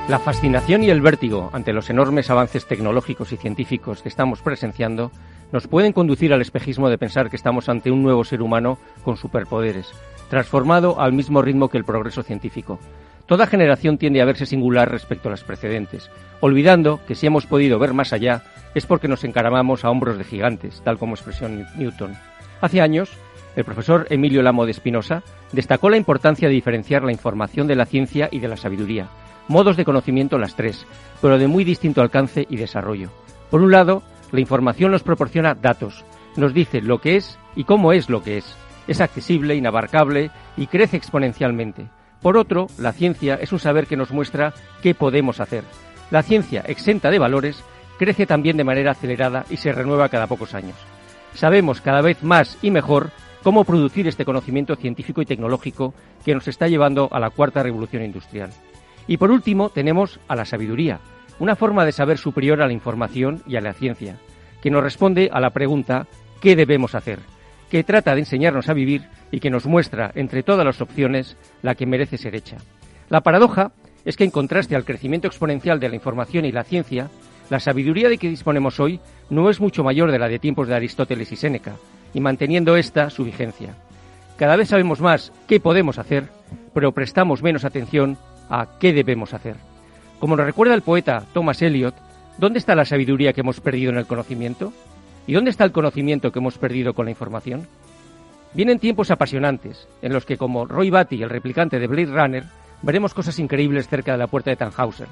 [0.07, 5.11] La fascinación y el vértigo ante los enormes avances tecnológicos y científicos que estamos presenciando
[5.51, 9.17] nos pueden conducir al espejismo de pensar que estamos ante un nuevo ser humano con
[9.17, 9.91] superpoderes,
[10.29, 12.79] transformado al mismo ritmo que el progreso científico.
[13.25, 17.79] Toda generación tiende a verse singular respecto a las precedentes, olvidando que si hemos podido
[17.79, 18.43] ver más allá
[18.75, 22.13] es porque nos encaramamos a hombros de gigantes, tal como expresó Newton.
[22.61, 23.09] Hace años,
[23.55, 27.87] el profesor Emilio Lamo de Espinosa destacó la importancia de diferenciar la información de la
[27.87, 29.09] ciencia y de la sabiduría,
[29.47, 30.85] modos de conocimiento las tres,
[31.21, 33.09] pero de muy distinto alcance y desarrollo.
[33.49, 36.03] Por un lado, la información nos proporciona datos,
[36.35, 38.55] nos dice lo que es y cómo es lo que es.
[38.87, 41.87] Es accesible, inabarcable y crece exponencialmente.
[42.21, 45.63] Por otro, la ciencia es un saber que nos muestra qué podemos hacer.
[46.11, 47.63] La ciencia, exenta de valores,
[47.97, 50.75] crece también de manera acelerada y se renueva cada pocos años.
[51.33, 53.11] Sabemos cada vez más y mejor
[53.43, 58.03] cómo producir este conocimiento científico y tecnológico que nos está llevando a la cuarta revolución
[58.03, 58.49] industrial.
[59.07, 60.99] Y por último tenemos a la sabiduría,
[61.39, 64.17] una forma de saber superior a la información y a la ciencia,
[64.61, 66.07] que nos responde a la pregunta
[66.41, 67.19] ¿qué debemos hacer?,
[67.69, 71.75] que trata de enseñarnos a vivir y que nos muestra, entre todas las opciones, la
[71.75, 72.57] que merece ser hecha.
[73.09, 73.71] La paradoja
[74.05, 77.09] es que en contraste al crecimiento exponencial de la información y la ciencia,
[77.49, 80.75] La sabiduría de que disponemos hoy no es mucho mayor de la de tiempos de
[80.75, 81.75] Aristóteles y Séneca,
[82.13, 83.75] y manteniendo esta su vigencia.
[84.37, 86.29] Cada vez sabemos más qué podemos hacer,
[86.73, 88.17] pero prestamos menos atención
[88.49, 89.55] a qué debemos hacer.
[90.19, 91.95] Como nos recuerda el poeta Thomas Eliot,
[92.37, 94.73] ¿dónde está la sabiduría que hemos perdido en el conocimiento?
[95.27, 97.67] ¿Y dónde está el conocimiento que hemos perdido con la información?
[98.53, 102.43] Vienen tiempos apasionantes, en los que, como Roy Batty, el replicante de Blade Runner,
[102.81, 105.07] veremos cosas increíbles cerca de la puerta de Tannhauser.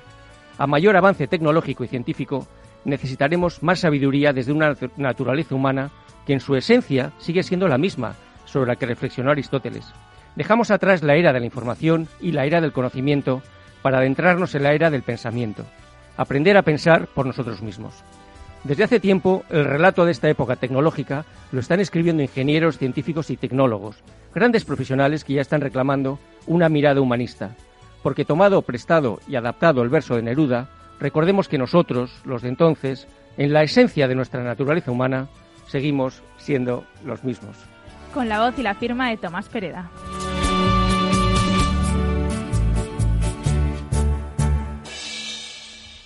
[0.58, 2.48] A mayor avance tecnológico y científico,
[2.86, 5.92] necesitaremos más sabiduría desde una naturaleza humana
[6.26, 8.16] que en su esencia sigue siendo la misma
[8.46, 9.92] sobre la que reflexionó Aristóteles.
[10.36, 13.42] Dejamos atrás la era de la información y la era del conocimiento
[13.82, 15.66] para adentrarnos en la era del pensamiento,
[16.18, 18.04] aprender a pensar por nosotros mismos.
[18.64, 23.36] Desde hace tiempo, el relato de esta época tecnológica lo están escribiendo ingenieros, científicos y
[23.36, 23.98] tecnólogos,
[24.34, 26.18] grandes profesionales que ya están reclamando
[26.48, 27.52] una mirada humanista.
[28.02, 30.70] Porque tomado, prestado y adaptado el verso de Neruda,
[31.00, 35.28] recordemos que nosotros, los de entonces, en la esencia de nuestra naturaleza humana,
[35.68, 37.58] seguimos siendo los mismos.
[38.14, 39.90] Con la voz y la firma de Tomás Pereda.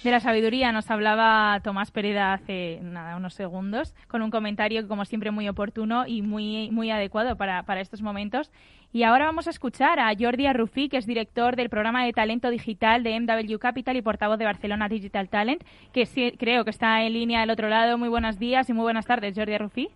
[0.08, 5.04] De la sabiduría nos hablaba Tomás Pereda hace nada, unos segundos, con un comentario como
[5.04, 8.50] siempre muy oportuno y muy, muy adecuado para, para estos momentos.
[8.94, 12.50] Y ahora vamos a escuchar a Jordi Arrufi, que es director del programa de talento
[12.50, 17.04] digital de MW Capital y portavoz de Barcelona Digital Talent, que sí, creo que está
[17.04, 17.98] en línea del otro lado.
[17.98, 19.90] Muy buenos días y muy buenas tardes, Jordi Arrufi.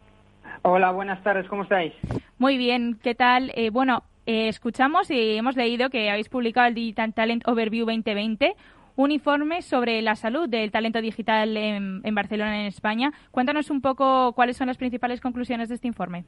[0.63, 1.93] Hola, buenas tardes, ¿cómo estáis?
[2.37, 3.53] Muy bien, ¿qué tal?
[3.55, 8.55] Eh, bueno, eh, escuchamos y hemos leído que habéis publicado el Digital Talent Overview 2020,
[8.95, 13.11] un informe sobre la salud del talento digital en, Barcelona, en España.
[13.31, 16.25] Cuéntanos un poco cuáles son las principales conclusiones de este informe.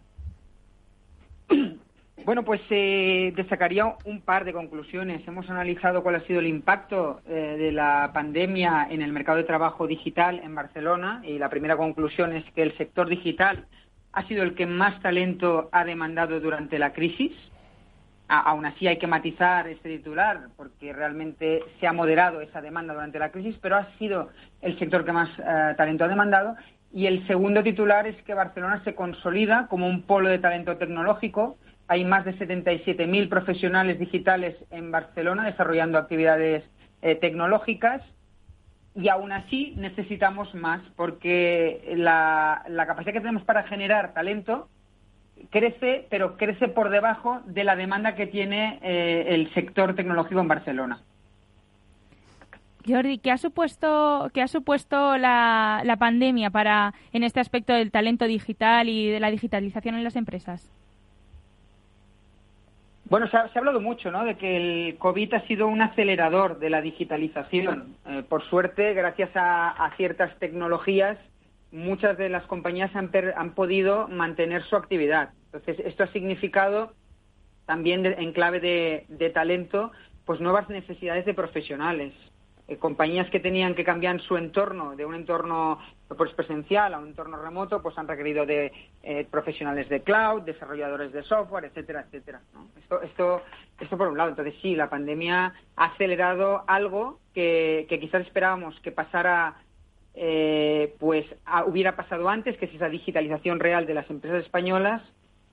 [2.25, 5.27] Bueno, pues eh, destacaría un par de conclusiones.
[5.27, 9.43] Hemos analizado cuál ha sido el impacto eh, de la pandemia en el mercado de
[9.43, 13.65] trabajo digital en Barcelona y la primera conclusión es que el sector digital
[14.13, 17.33] ha sido el que más talento ha demandado durante la crisis
[18.27, 23.19] aún así hay que matizar este titular porque realmente se ha moderado esa demanda durante
[23.19, 24.29] la crisis, pero ha sido
[24.61, 26.55] el sector que más eh, talento ha demandado.
[26.91, 31.57] Y el segundo titular es que Barcelona se consolida como un polo de talento tecnológico.
[31.87, 36.63] Hay más de 77.000 profesionales digitales en Barcelona desarrollando actividades
[37.01, 38.01] eh, tecnológicas
[38.95, 44.69] y aún así necesitamos más porque la capacidad que tenemos para generar talento
[45.49, 50.47] crece, pero crece por debajo de la demanda que tiene eh, el sector tecnológico en
[50.47, 50.99] Barcelona.
[52.85, 57.91] Jordi, ¿qué ha supuesto, qué ha supuesto la, la, pandemia para en este aspecto del
[57.91, 60.69] talento digital y de la digitalización en las empresas?
[63.09, 64.25] Bueno, se ha, se ha hablado mucho ¿no?
[64.25, 67.95] de que el COVID ha sido un acelerador de la digitalización.
[68.07, 71.17] Eh, por suerte, gracias a, a ciertas tecnologías,
[71.73, 75.31] muchas de las compañías han, han podido mantener su actividad.
[75.45, 76.93] Entonces, esto ha significado
[77.65, 79.91] también en clave de, talento,
[80.25, 82.13] pues nuevas necesidades de profesionales.
[82.67, 85.79] Eh, compañías que tenían que cambiar su entorno de un entorno
[86.15, 91.11] pues, presencial a un entorno remoto, pues han requerido de eh, profesionales de cloud, desarrolladores
[91.11, 92.41] de software, etcétera, etcétera.
[92.77, 93.41] Esto, esto,
[93.79, 94.29] esto por un lado.
[94.29, 99.55] Entonces sí, la pandemia ha acelerado algo que, que quizás esperábamos que pasara
[100.15, 101.25] eh, pues
[101.67, 105.01] hubiera pasado antes, que es esa digitalización real de las empresas españolas,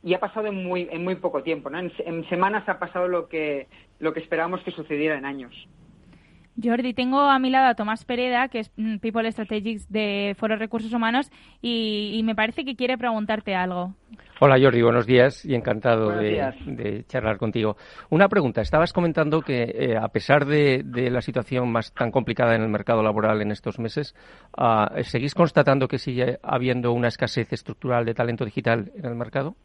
[0.03, 1.71] y ha pasado en muy, en muy poco tiempo.
[1.71, 1.79] ¿no?
[1.79, 3.69] En, en, semanas ha pasado lo que,
[3.99, 5.55] lo que esperábamos que sucediera en años.
[6.63, 10.57] Jordi, tengo a mi lado a Tomás Pereda, que es mm, People Strategics de Foro
[10.57, 13.95] Recursos Humanos, y, y me parece que quiere preguntarte algo.
[14.43, 17.77] Hola Jordi, buenos días y encantado de, de, charlar contigo.
[18.09, 22.55] Una pregunta, estabas comentando que eh, a pesar de, de, la situación más tan complicada
[22.55, 24.15] en el mercado laboral en estos meses,
[24.57, 29.57] uh, ¿seguís constatando que sigue habiendo una escasez estructural de talento digital en el mercado?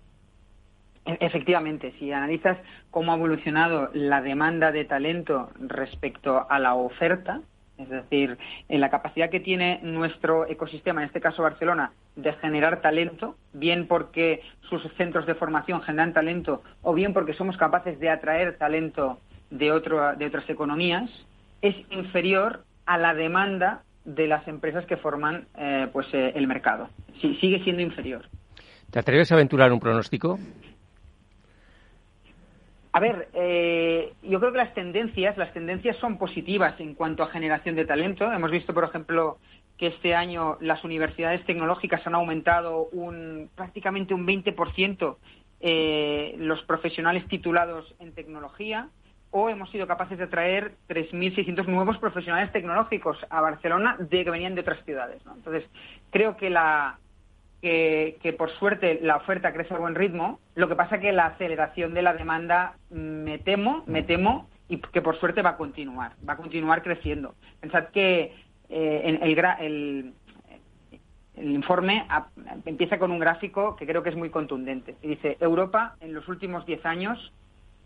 [1.06, 2.58] E-, efectivamente, si analizas
[2.92, 7.42] cómo ha evolucionado la demanda de talento respecto a la oferta,
[7.78, 8.38] es decir,
[8.70, 14.42] la capacidad que tiene nuestro ecosistema, en este caso Barcelona, de generar talento, bien porque
[14.70, 19.72] sus centros de formación generan talento o bien porque somos capaces de atraer talento de,
[19.72, 21.10] otro, de otras economías,
[21.62, 26.90] es inferior a la demanda de las empresas que forman eh, pues, eh, el mercado.
[27.20, 28.30] Sí, sigue siendo inferior.
[28.92, 30.38] ¿Te atreves a aventurar un pronóstico?
[32.96, 37.28] A ver, eh, yo creo que las tendencias, las tendencias son positivas en cuanto a
[37.28, 38.32] generación de talento.
[38.32, 39.38] Hemos visto, por ejemplo,
[39.78, 45.18] que este año las universidades tecnológicas han aumentado un, prácticamente un 20%
[45.60, 48.88] eh, los profesionales titulados en tecnología.
[49.30, 54.56] o hemos sido capaces de traer 3.600 nuevos profesionales tecnológicos a Barcelona de que venían
[54.56, 55.22] de otras ciudades.
[55.36, 55.70] Entonces,
[56.12, 56.98] creo que la
[57.66, 60.40] que, que, por suerte la oferta crece a buen ritmo.
[60.54, 65.02] Lo que pasa que la aceleración de la demanda me temo, me temo y que
[65.02, 67.34] por suerte va a continuar, va a continuar creciendo.
[67.60, 68.36] Pensad que
[68.70, 70.14] eh, el, el,
[71.38, 72.06] el, informe
[72.68, 74.96] empieza con un gráfico que creo que es muy contundente.
[75.02, 77.34] Y dice, Europa en los últimos 10 años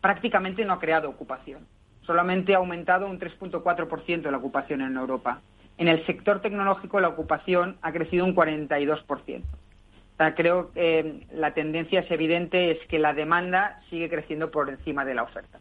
[0.02, 1.66] prácticamente no ha creado ocupación.
[2.02, 5.40] Solamente ha aumentado un 3.4% la ocupación en Europa.
[5.78, 9.44] En el sector tecnológico la ocupación ha crecido un 42%.
[10.36, 15.06] Creo que eh, la tendencia es evidente, es que la demanda sigue creciendo por encima
[15.06, 15.60] de la oferta.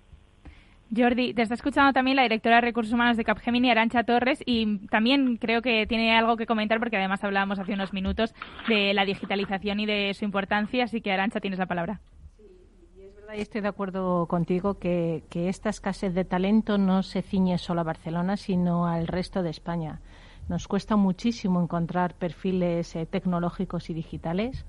[0.94, 4.86] Jordi, te está escuchando también la directora de Recursos Humanos de Capgemini, Arancha Torres, y
[4.88, 8.34] también creo que tiene algo que comentar porque además hablábamos hace unos minutos
[8.68, 12.00] de la digitalización y de su importancia, así que Arancha, tienes la palabra.
[12.36, 17.04] Sí, es verdad y estoy de acuerdo contigo que, que esta escasez de talento no
[17.04, 20.00] se ciñe solo a Barcelona, sino al resto de España.
[20.48, 24.64] Nos cuesta muchísimo encontrar perfiles eh, tecnológicos y digitales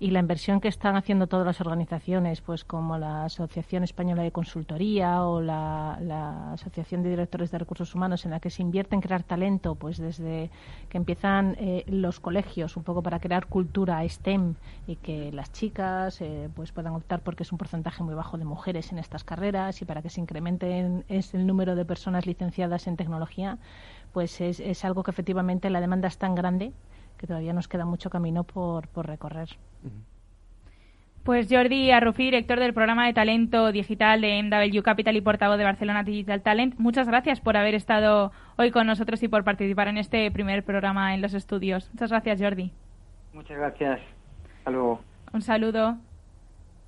[0.00, 4.32] y la inversión que están haciendo todas las organizaciones, pues como la Asociación Española de
[4.32, 9.02] Consultoría o la, Asociación de Directores de Recursos Humanos, en la que se invierte en
[9.02, 10.50] crear talento, pues desde
[10.88, 14.54] que empiezan eh, los colegios, un poco para crear cultura STEM
[14.86, 18.46] y que las chicas eh, pues puedan optar porque es un porcentaje muy bajo de
[18.46, 22.86] mujeres en estas carreras y para que se incrementen es el número de personas licenciadas
[22.86, 23.58] en tecnología,
[24.12, 26.72] pues es, es algo que efectivamente la demanda es tan grande
[27.18, 29.48] que todavía nos queda mucho camino por, por recorrer.
[31.22, 35.64] Pues Jordi Arrufi, director del programa de talento digital de MW Capital y portavoz de
[35.64, 39.98] Barcelona Digital Talent, muchas gracias por haber estado hoy con nosotros y por participar en
[39.98, 41.90] este primer programa en los estudios.
[41.92, 42.72] Muchas gracias, Jordi.
[43.34, 44.00] Muchas gracias.
[44.58, 45.00] Hasta luego.
[45.34, 45.98] Un saludo.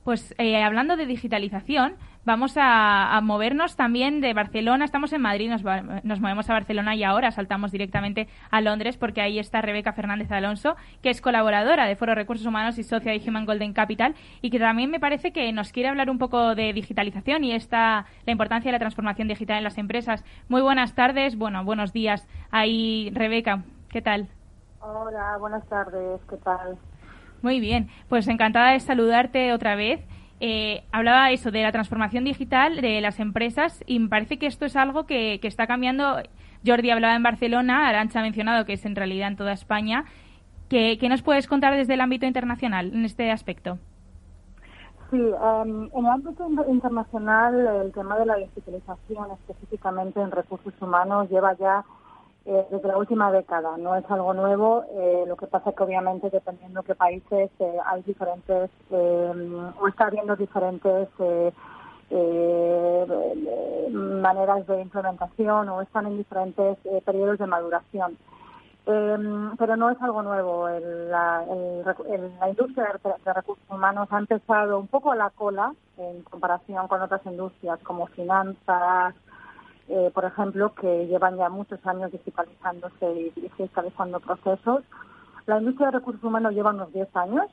[0.02, 1.94] Pues eh, hablando de digitalización,
[2.24, 4.84] vamos a, movernos también de Barcelona.
[4.84, 5.62] Estamos en Madrid, nos,
[6.04, 10.30] nos, movemos a Barcelona y ahora saltamos directamente a Londres porque ahí está Rebeca Fernández
[10.32, 14.50] Alonso, que es colaboradora de Foro Recursos Humanos y socia de Human Golden Capital y
[14.50, 18.32] que también me parece que nos quiere hablar un poco de digitalización y esta, la
[18.32, 20.24] importancia de la transformación digital en las empresas.
[20.48, 22.28] Muy buenas tardes, bueno, buenos días.
[22.50, 24.28] Ahí, Rebeca, ¿qué tal?
[24.80, 26.76] Hola, buenas tardes, ¿qué tal?
[27.42, 30.00] Muy bien, pues encantada de saludarte otra vez.
[30.44, 34.64] Eh, hablaba eso de la transformación digital de las empresas y me parece que esto
[34.64, 36.16] es algo que, está cambiando.
[36.66, 40.04] Jordi hablaba en Barcelona, Arancha ha mencionado que es en realidad en toda España.
[40.68, 43.78] ¿Qué, nos puedes contar desde el ámbito internacional en este aspecto?
[45.12, 51.30] Sí, em, en el ámbito internacional el tema de la digitalización, específicamente en recursos humanos,
[51.30, 51.84] lleva ya
[52.44, 53.76] eh, desde la última década.
[53.76, 54.84] No es algo nuevo.
[54.90, 60.06] Eh, lo que pasa es que obviamente dependiendo qué países eh, hay diferentes o está
[60.06, 61.08] habiendo diferentes
[63.92, 68.18] maneras de implementación o están en diferentes periodos de maduración.
[68.84, 70.68] pero no es algo nuevo.
[70.68, 76.88] la, la, industria de, recursos humanos ha empezado un poco a la cola en comparación
[76.88, 79.14] con otras industrias como finanzas,
[79.88, 84.84] eh, por ejemplo, que llevan ya muchos años digitalizándose y digitalizando procesos.
[85.46, 87.46] La industria de recursos humanos lleva unos 10 años,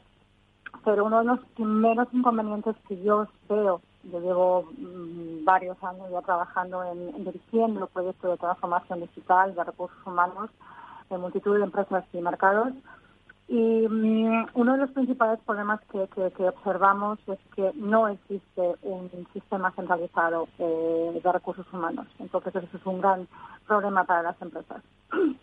[0.86, 6.22] pero uno de los primeros inconvenientes que yo veo, yo llevo mm, varios años ya
[6.22, 10.50] trabajando en, en dirigiendo proyectos de transformación digital de recursos humanos
[11.10, 12.74] en multitud de empresas y mercados,
[13.50, 16.08] y mm, uno de los principales problemas que,
[16.47, 22.06] observamos es que no existe un sistema centralizado eh, de recursos humanos.
[22.20, 23.28] Entonces, eso es un gran
[23.66, 24.84] problema para las empresas.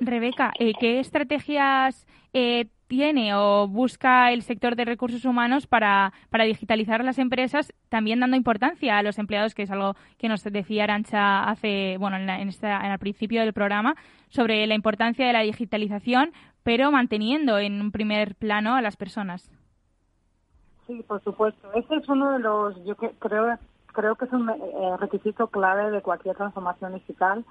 [0.00, 6.44] Rebeca, eh, ¿qué estrategias eh, tiene o busca el sector de recursos humanos para, para
[6.44, 10.84] digitalizar las empresas, también dando importancia a los empleados, que es algo que nos decía
[10.84, 13.94] Arancha hace, bueno, en, en, esta, en el principio del programa,
[14.30, 16.32] sobre la importancia de la digitalización,
[16.64, 19.50] pero manteniendo en un primer plano a las personas.
[20.86, 21.70] Sí, por supuesto.
[21.74, 23.58] Ese es uno de los, yo creo,
[23.92, 27.44] creo que es un eh, requisito clave de cualquier transformación digital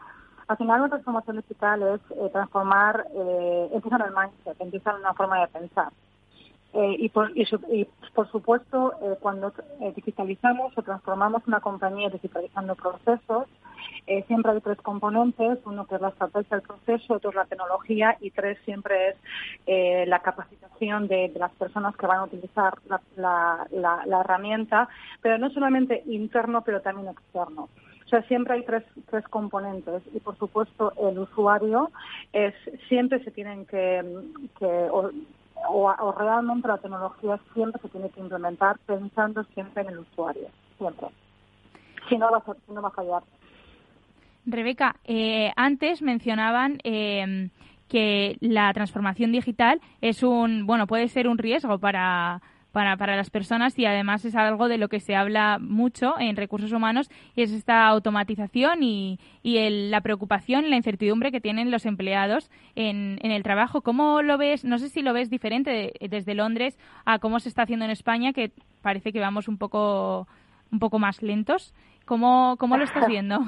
[0.48, 4.98] al final una transformación digital es eh, transformar, eh, empieza en el mindset, empieza en
[4.98, 5.90] una forma de pensar.
[6.74, 9.54] Eh, y, por, y, por supuesto, eh, cuando
[9.96, 13.48] digitalizamos o transformamos una compañía digitalizando procesos,
[14.28, 18.18] siempre hay tres componentes, uno que es la estrategia del proceso, otro es la tecnología
[18.22, 22.74] y tres siempre es la capacitación de, las personas que van a utilizar
[23.18, 23.68] la
[24.22, 24.88] herramienta,
[25.22, 27.68] pero no solamente interno, pero también externo.
[28.08, 31.92] O sea, siempre hay tres, tres componentes y, por supuesto, el usuario
[32.32, 32.54] es
[32.88, 34.02] siempre se tienen que,
[34.62, 35.12] o,
[35.68, 40.48] o, realmente la tecnología siempre se tiene que implementar pensando siempre en el usuario,
[40.78, 41.08] siempre.
[42.08, 43.24] si no va a, no va a fallar.
[44.46, 47.50] Rebeca, eh, antes mencionaban eh,
[47.90, 52.42] que la transformación digital es un, bueno, puede ser un riesgo para,
[52.78, 56.36] para, para, las personas y además es algo de lo que se habla mucho en
[56.36, 61.72] recursos humanos y es esta automatización y, y el, la preocupación, la incertidumbre que tienen
[61.72, 63.82] los empleados en, en, el trabajo.
[63.82, 64.64] ¿Cómo lo ves?
[64.64, 68.32] No sé si lo ves diferente desde Londres a cómo se está haciendo en España,
[68.32, 68.52] que
[68.84, 70.28] parece que vamos un poco,
[70.72, 71.74] un poco más lentos.
[72.06, 73.40] ¿Cómo, cómo lo estás viendo?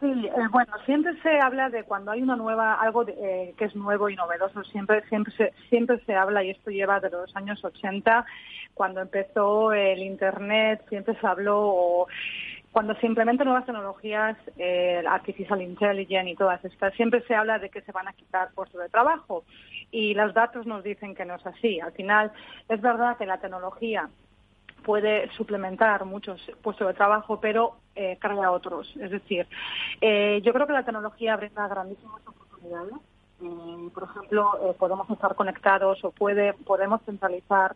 [0.00, 3.64] Sí, eh, bueno, siempre se habla de cuando hay una nueva, algo de, eh, que
[3.64, 7.34] es nuevo y novedoso, siempre, siempre, se, siempre se habla, y esto lleva de los
[7.34, 8.26] años 80,
[8.74, 12.08] cuando empezó el Internet, siempre se habló, o
[12.72, 17.70] cuando se implementan nuevas tecnologías, eh, artificial intelligence y todas estas, siempre se habla de
[17.70, 19.44] que se van a quitar puestos de trabajo.
[19.90, 21.80] Y los datos nos dicen que no es así.
[21.80, 22.32] Al final,
[22.68, 24.10] es verdad que la tecnología
[24.86, 28.86] puede suplementar muchos puestos de trabajo, pero eh, crea otros.
[29.00, 29.44] Es decir,
[30.00, 32.94] eh, yo creo que la tecnología brinda grandísimas oportunidades.
[33.42, 37.74] Eh, por ejemplo, eh, podemos estar conectados o puede, podemos centralizar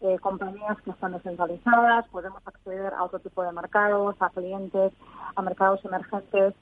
[0.00, 4.94] eh, compañías que están descentralizadas, podemos acceder a otro tipo de mercados, a clientes,
[5.34, 6.54] a mercados emergentes.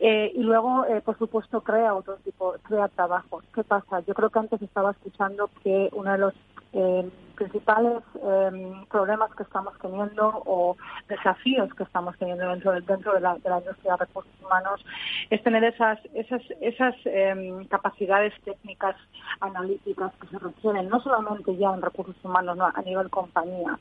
[0.00, 3.44] Eh, y luego, eh, por supuesto, crea otro tipo, crea trabajos.
[3.54, 4.00] ¿Qué pasa?
[4.00, 6.34] Yo creo que antes estaba escuchando que uno de los
[6.72, 7.08] eh,
[7.42, 10.76] principales eh, problemas que estamos teniendo o
[11.08, 14.84] desafíos que estamos teniendo dentro de, dentro de, la, de la industria de recursos humanos
[15.30, 18.96] es tener esas esas esas eh, capacidades técnicas
[19.40, 23.78] analíticas que se requieren no solamente ya en recursos humanos no, a nivel compañía.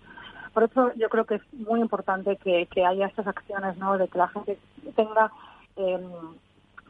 [0.54, 4.08] Por eso yo creo que es muy importante que, que haya estas acciones no de
[4.08, 4.60] que la gente
[4.96, 5.32] tenga
[5.78, 6.00] eh,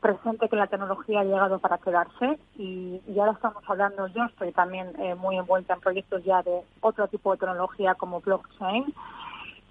[0.01, 4.51] presente que la tecnología ha llegado para quedarse y, y ahora estamos hablando, yo estoy
[4.51, 8.93] también eh, muy envuelta en proyectos ya de otro tipo de tecnología como blockchain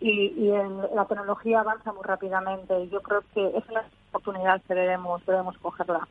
[0.00, 4.74] y, en, la tecnología avanza muy rápidamente y yo creo que es una oportunidad que
[4.74, 6.08] debemos, debemos cogerla.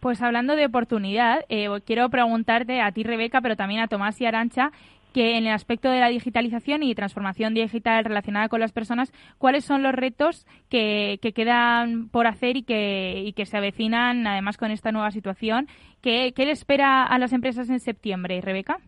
[0.00, 4.26] Pues hablando de oportunidad, eh, quiero preguntarte a ti, Rebeca, pero también a Tomás y
[4.26, 4.70] Arancha,
[5.14, 9.64] que en el aspecto de la digitalización y transformación digital relacionada con las personas, ¿cuáles
[9.64, 14.58] son los retos que, que quedan por hacer y que, y que se avecinan además
[14.58, 15.68] con esta nueva situación?
[16.02, 18.78] ¿Qué, ¿Qué le espera a las empresas en septiembre, Rebeca?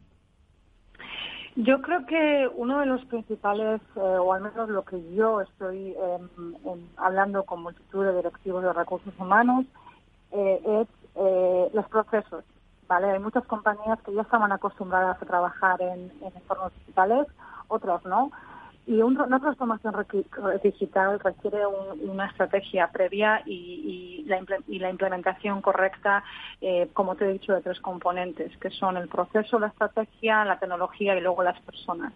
[1.54, 5.92] Yo creo que uno de los principales, eh, o al menos lo que yo estoy
[5.92, 9.64] eh, en, hablando con multitud de directivos de recursos humanos,
[10.32, 10.88] eh, es
[11.72, 12.44] los procesos.
[12.88, 13.10] ¿Vale?
[13.10, 17.26] Hay muchas compañías que ya estaban acostumbradas a trabajar en, en entornos digitales,
[17.68, 18.30] otras no.
[18.86, 19.94] Y un, una transformación
[20.62, 26.22] digital requiere un, una estrategia previa y, y, la, y, la, implementación correcta,
[26.60, 30.60] eh, como te he dicho, de tres componentes, que son el proceso, la estrategia, la
[30.60, 32.12] tecnología y luego las personas.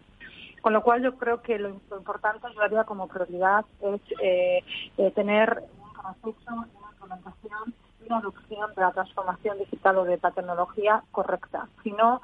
[0.60, 4.62] Con lo cual yo creo que lo, lo importante yo haría como prioridad es eh,
[4.96, 7.74] eh, tener un proceso, una implementación
[8.07, 11.68] una adopción de la transformación digital o de la tecnología correcta.
[11.82, 12.20] Si no,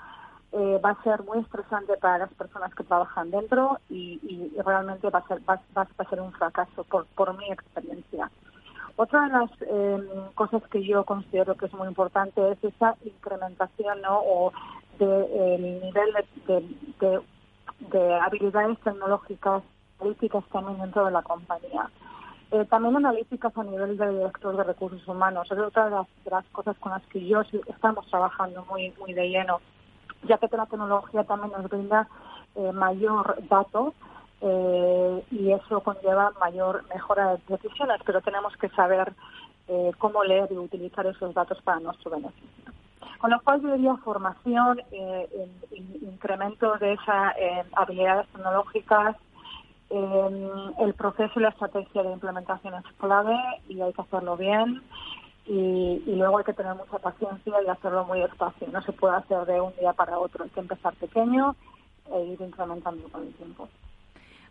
[0.52, 5.18] eh, va a ser muy estresante para las personas que trabajan dentro y, realmente va
[5.18, 8.30] a ser, va, a ser un fracaso por, por mi experiencia.
[8.96, 14.00] Otra de las eh, cosas que yo considero que es muy importante es esa incrementación
[14.00, 14.20] ¿no?
[14.20, 14.52] o
[14.98, 16.12] del de, nivel
[16.46, 17.20] de, de,
[17.90, 19.62] de, habilidades tecnológicas,
[19.98, 21.90] políticas también dentro de la compañía.
[22.52, 25.50] Eh, también analíticas a nivel de director de recursos humanos.
[25.50, 29.60] Es otra de las, cosas con las que yo estamos trabajando muy, muy de lleno,
[30.28, 32.08] ya que la tecnología también nos brinda
[32.54, 33.94] eh, mayor dato
[34.40, 39.12] eh, y eso conlleva mayor mejora de decisiones, pero tenemos que saber
[39.66, 42.72] eh, cómo leer y utilizar esos datos para nuestro beneficio.
[43.18, 45.48] Con lo cual yo diría formación, eh,
[46.02, 47.34] incremento de esas
[47.72, 49.16] habilidades tecnológicas,
[49.90, 50.48] eh,
[50.80, 53.36] el proceso y la estrategia de implementación es clave
[53.68, 54.82] y hay que hacerlo bien.
[55.46, 58.66] Y, y, luego hay que tener mucha paciencia y hacerlo muy despacio.
[58.72, 60.42] No se puede hacer de un día para otro.
[60.42, 61.54] Hay que empezar pequeño
[62.12, 63.68] e ir incrementando con el tiempo.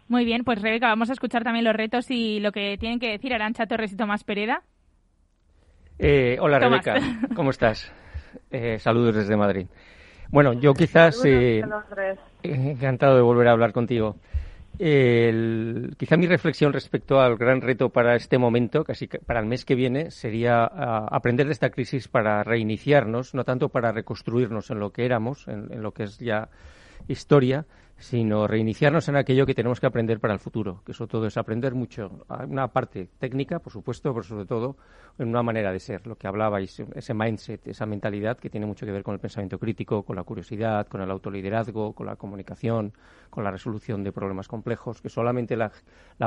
[0.07, 3.09] Muy bien, pues Rebeca, vamos a escuchar también los retos y lo que tienen que
[3.09, 4.61] decir Arancha Torres y Tomás Pereda.
[5.97, 6.85] Eh, hola Tomás.
[6.85, 7.91] Rebeca, ¿cómo estás?
[8.51, 9.67] Eh, saludos desde Madrid.
[10.29, 11.63] Bueno, yo quizás eh,
[12.43, 14.15] encantado de volver a hablar contigo.
[14.79, 19.65] El, quizá mi reflexión respecto al gran reto para este momento, casi para el mes
[19.65, 24.79] que viene, sería uh, aprender de esta crisis para reiniciarnos, no tanto para reconstruirnos en
[24.79, 26.49] lo que éramos, en, en, lo que es ya
[27.07, 27.65] historia,
[27.97, 31.37] sino reiniciarnos en aquello que tenemos que aprender para el futuro, que eso todo es
[31.37, 34.75] aprender mucho, una parte técnica, por supuesto, pero sobre todo
[35.17, 38.85] en una manera de ser, lo que hablabais, ese mindset, esa mentalidad que tiene mucho
[38.85, 42.91] que ver con el pensamiento crítico, con la curiosidad, con el autoliderazgo, con la comunicación,
[43.29, 45.71] con la resolución de problemas complejos, que solamente la,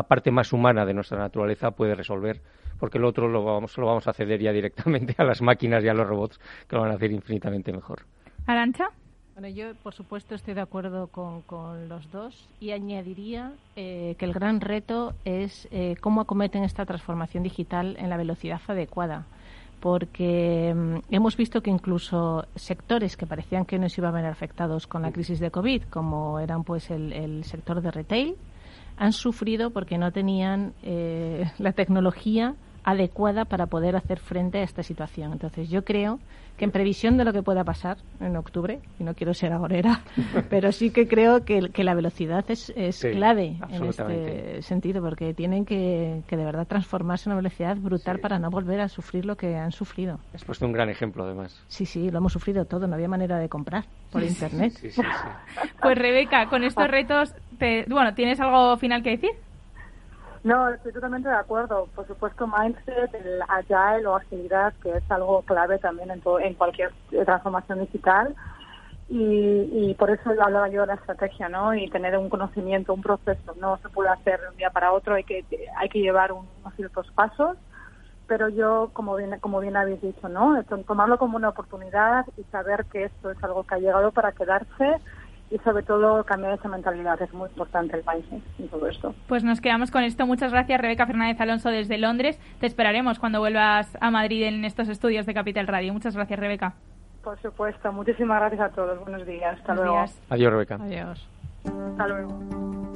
[0.04, 2.40] parte más humana de nuestra naturaleza puede resolver,
[2.78, 5.88] porque el otro lo vamos, lo vamos a ceder ya directamente a las máquinas y
[5.88, 8.06] a los robots, que lo van a hacer infinitamente mejor.
[8.46, 8.88] Arancha.
[9.40, 11.44] Bueno, yo, por supuesto, estoy de acuerdo con,
[11.88, 17.44] los dos y añadiría eh, que el gran reto es eh, cómo acometen esta transformación
[17.44, 19.26] digital en la velocidad adecuada.
[19.78, 24.26] Porque mm, hemos visto que incluso sectores que parecían que no se iban a ver
[24.26, 28.34] afectados con la crisis de COVID, como eran pues el, sector de retail,
[28.96, 32.56] han sufrido porque no tenían eh, la tecnología
[32.88, 35.32] adecuada para poder hacer frente a esta situación.
[35.32, 36.18] Entonces, yo creo
[36.56, 40.00] que en previsión de lo que pueda pasar en octubre, y no quiero ser agorera,
[40.50, 45.34] pero sí que creo que, que la velocidad es, es clave en este sentido, porque
[45.34, 49.26] tienen que, que, de verdad transformarse a una velocidad brutal para no volver a sufrir
[49.26, 50.18] lo que han sufrido.
[50.34, 51.62] Has puesto un gran ejemplo, además.
[51.68, 54.72] Sí, sí, lo hemos sufrido todo, no había manera de comprar por Internet.
[55.82, 57.34] pues Rebeca, con estos retos,
[57.88, 59.30] bueno, ¿tienes algo final que decir?
[60.44, 61.88] No, estoy totalmente de acuerdo.
[61.94, 66.92] Por supuesto, mindset, el agile o agilidad, que es algo clave también en, en cualquier
[67.24, 68.34] transformación digital.
[69.10, 71.74] Y, por eso hablaba yo de la estrategia, ¿no?
[71.74, 73.54] Y tener un conocimiento, un proceso.
[73.58, 75.44] No se puede hacer de un día para otro, hay que,
[75.76, 77.56] hay que llevar unos ciertos pasos.
[78.26, 80.62] Pero yo, como bien, como bien habéis dicho, ¿no?
[80.86, 85.00] Tomarlo como una oportunidad y saber que esto es algo que ha llegado para quedarse
[85.50, 87.20] y sobre todo cambiar esa mentalidad.
[87.22, 88.40] Es muy importante el país ¿eh?
[88.58, 89.14] en todo esto.
[89.26, 90.26] Pues nos quedamos con esto.
[90.26, 92.38] Muchas gracias, Rebeca Fernández Alonso, desde Londres.
[92.60, 95.92] Te esperaremos cuando vuelvas a Madrid en estos estudios de Capital Radio.
[95.92, 96.74] Muchas gracias, Rebeca.
[97.22, 97.92] Por supuesto.
[97.92, 98.98] Muchísimas gracias a todos.
[99.00, 99.58] Buenos días.
[99.58, 100.04] Hasta luego.
[100.30, 100.76] Adiós, Rebeca.
[100.76, 101.28] Adiós.
[101.64, 102.87] Hasta luego.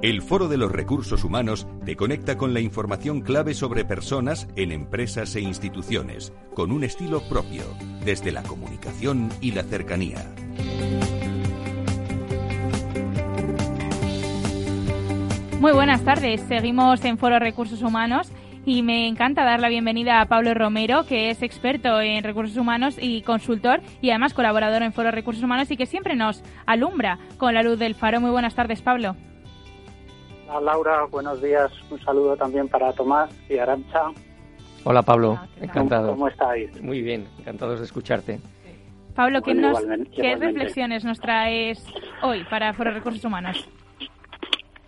[0.00, 4.70] El Foro de los Recursos Humanos te conecta con la información clave sobre personas en
[4.70, 7.64] empresas e instituciones, con un estilo propio,
[8.04, 10.18] desde la comunicación y la cercanía.
[15.58, 18.30] Muy buenas tardes, seguimos en Foro Recursos Humanos
[18.64, 22.96] y me encanta dar la bienvenida a Pablo Romero, que es experto en recursos humanos
[23.00, 27.52] y consultor y además colaborador en Foro Recursos Humanos y que siempre nos alumbra con
[27.52, 28.20] la luz del faro.
[28.20, 29.16] Muy buenas tardes, Pablo.
[30.60, 31.70] Laura, buenos días.
[31.90, 34.10] Un saludo también para Tomás y Arancha.
[34.84, 36.10] Hola Pablo, encantado.
[36.10, 36.80] ¿Cómo estáis?
[36.82, 38.40] Muy bien, encantados de escucharte.
[39.14, 41.84] Pablo, ¿qué, reflexiones nos traes
[42.22, 43.68] hoy para Foro Recursos Humanos?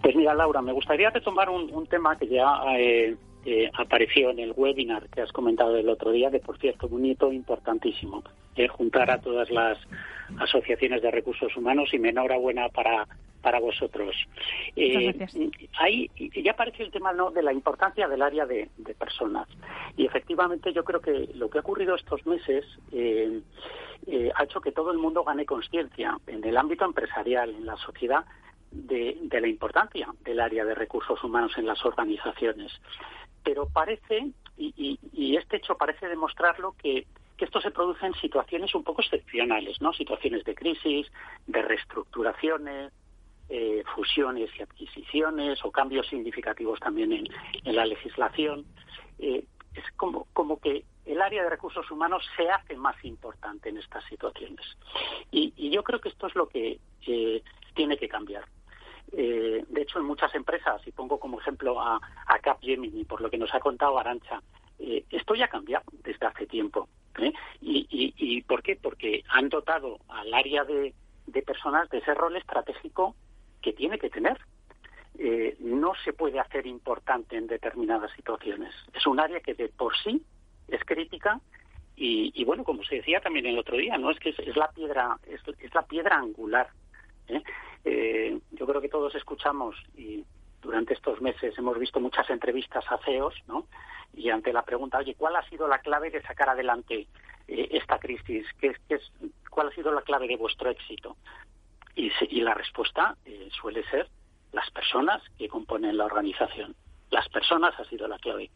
[0.03, 2.47] Pues mira, Laura, me gustaría retomar un, tema que ya
[2.79, 6.87] eh, eh, apareció en el webinar que has comentado el otro día, que por cierto,
[6.91, 8.23] un hito importantísimo,
[8.57, 9.79] eh, juntar a todas las
[10.39, 13.07] asociaciones de recursos humanos y me enhorabuena para
[13.41, 14.15] para vosotros.
[14.77, 15.27] Eh,
[15.79, 16.11] ahí
[16.43, 17.31] ya aparece el tema ¿no?
[17.31, 18.69] de la importancia del área de,
[18.99, 19.49] personas.
[19.97, 23.41] Y efectivamente yo creo que lo que ha ocurrido estos meses eh,
[24.07, 27.77] eh, ha hecho que todo el mundo gane conciencia en el ámbito empresarial, en la
[27.77, 28.25] sociedad,
[28.71, 32.73] de, la importancia del área de recursos humanos en las organizaciones.
[33.43, 37.07] Pero parece, y, y este hecho parece demostrarlo, que
[37.41, 39.95] que esto se produce en situaciones un poco excepcionales, ¿no?
[39.95, 41.11] Situaciones de crisis,
[41.47, 42.93] de reestructuraciones,
[43.49, 48.67] eh, fusiones y adquisiciones o cambios significativos también en, la legislación.
[49.19, 53.79] Eh, es como, como que el área de recursos humanos se hace más importante en
[53.79, 54.67] estas situaciones.
[55.31, 57.43] Y, yo creo que esto es lo que eh,
[57.75, 58.45] tiene que cambiar.
[59.13, 63.39] de hecho, en muchas empresas, y pongo como ejemplo a, a Capgemini, por lo que
[63.39, 64.43] nos ha contado Arancha,
[65.11, 66.89] esto ya ha cambiado desde hace tiempo.
[67.61, 68.77] Y, y, por qué?
[68.77, 70.95] Porque han dotado al área de,
[71.27, 73.15] de personas de ese rol estratégico
[73.61, 74.39] que tiene que tener.
[75.19, 78.73] Eh, no se puede hacer importante en determinadas situaciones.
[78.95, 80.23] Es un área que de por sí
[80.69, 81.41] es crítica
[82.03, 85.19] y, bueno, como se decía también el otro día, no es que es, la piedra
[85.27, 85.43] es,
[85.75, 86.71] la piedra angular.
[87.29, 87.43] ¿eh?
[87.85, 90.25] Eh, yo creo que todos escuchamos y
[90.61, 93.67] durante estos meses hemos visto muchas entrevistas a CEOs, ¿no?
[94.15, 97.07] Y ante la pregunta, oye, ¿cuál ha sido la clave de sacar adelante
[97.47, 98.47] esta crisis?
[98.61, 99.13] ¿Qué, qué es,
[99.51, 101.17] ¿Cuál ha sido la clave de vuestro éxito?
[101.95, 104.09] Y, la respuesta eh, suele ser
[104.53, 106.75] las personas que componen la organización.
[107.11, 108.51] Las personas ha sido la clave.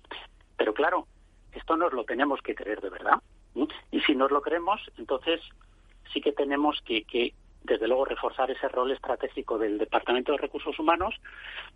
[0.57, 1.07] Pero claro,
[1.53, 3.21] esto nos lo tenemos que creer de verdad.
[3.91, 5.41] Y si nos lo creemos, entonces
[6.13, 7.35] sí que tenemos que,
[7.65, 11.15] desde luego, reforzar ese rol estratégico del Departamento de Recursos Humanos.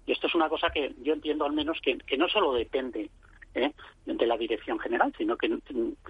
[0.06, 3.10] Y esto es una cosa que yo entiendo al menos que, no solo depende
[3.54, 3.72] ¿eh?
[4.04, 5.46] de la dirección general, sino que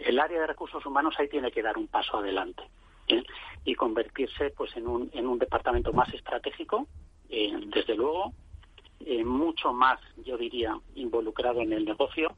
[0.04, 2.64] el área de recursos humanos ahí tiene que dar un paso adelante
[3.06, 3.22] ¿eh?
[3.64, 6.88] y convertirse pues en un, en un departamento más estratégico,
[7.30, 8.32] eh, desde luego,
[9.24, 12.34] mucho más, yo diría, involucrado en el negocio.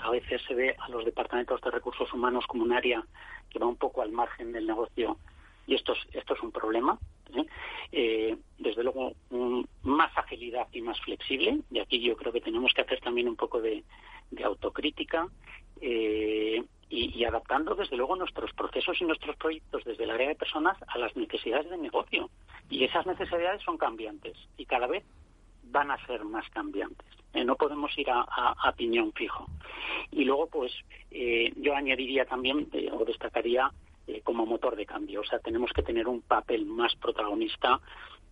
[0.00, 3.04] A veces se ve a los departamentos de recursos humanos como un área
[3.50, 5.18] que va un poco al margen del negocio
[5.66, 6.98] y esto es, esto es un problema.
[8.58, 9.12] desde luego,
[9.82, 11.58] más agilidad y más flexible.
[11.70, 13.82] Y aquí yo creo que tenemos que hacer también un poco de,
[14.32, 15.28] de autocrítica
[15.80, 20.76] eh, y, adaptando desde luego nuestros procesos y nuestros proyectos desde el área de personas
[20.88, 22.28] a las necesidades del negocio.
[22.68, 25.02] Y esas necesidades son cambiantes y cada vez
[25.64, 27.06] van a ser más cambiantes.
[27.32, 29.46] Eh, no podemos ir a, piñón fijo.
[30.10, 30.72] Y luego, pues,
[31.10, 33.70] eh, yo añadiría también o destacaría
[34.24, 35.20] como motor de cambio.
[35.20, 37.80] O sea, tenemos que tener un papel más protagonista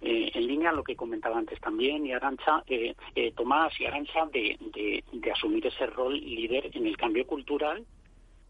[0.03, 4.25] eh, en línea lo que comentaba antes también, y Arancha, eh, eh, Tomás y Arancha,
[4.33, 4.57] de,
[5.13, 7.85] de, asumir ese rol líder en el cambio cultural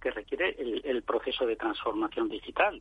[0.00, 2.80] que requiere el, proceso de transformación digital.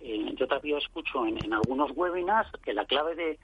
[0.00, 3.38] yo todavía escucho en, algunos webinars que la clave de,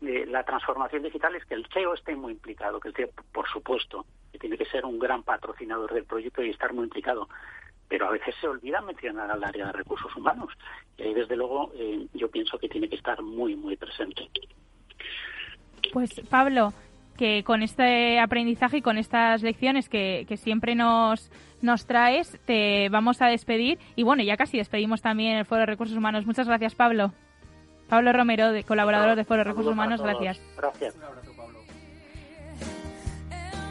[0.00, 3.46] de, la transformación digital es que el CEO esté muy implicado, que el CEO, por
[3.48, 7.28] supuesto, que tiene que ser un gran patrocinador del proyecto y estar muy implicado,
[7.92, 10.48] pero a veces se olvida mencionar al área de recursos humanos.
[10.96, 14.30] Y ahí, desde luego, eh, yo pienso que tiene que estar muy, muy presente.
[15.92, 16.72] Pues, Pablo,
[17.18, 21.30] que con este aprendizaje y con estas lecciones que, siempre nos,
[21.60, 23.78] nos traes, te vamos a despedir.
[23.94, 26.24] Y bueno, ya casi despedimos también el Foro de Recursos Humanos.
[26.24, 27.12] Muchas gracias, Pablo.
[27.90, 30.40] Pablo Romero, de, colaborador de Foro de Recursos Humanos, gracias.
[30.56, 30.96] Gracias.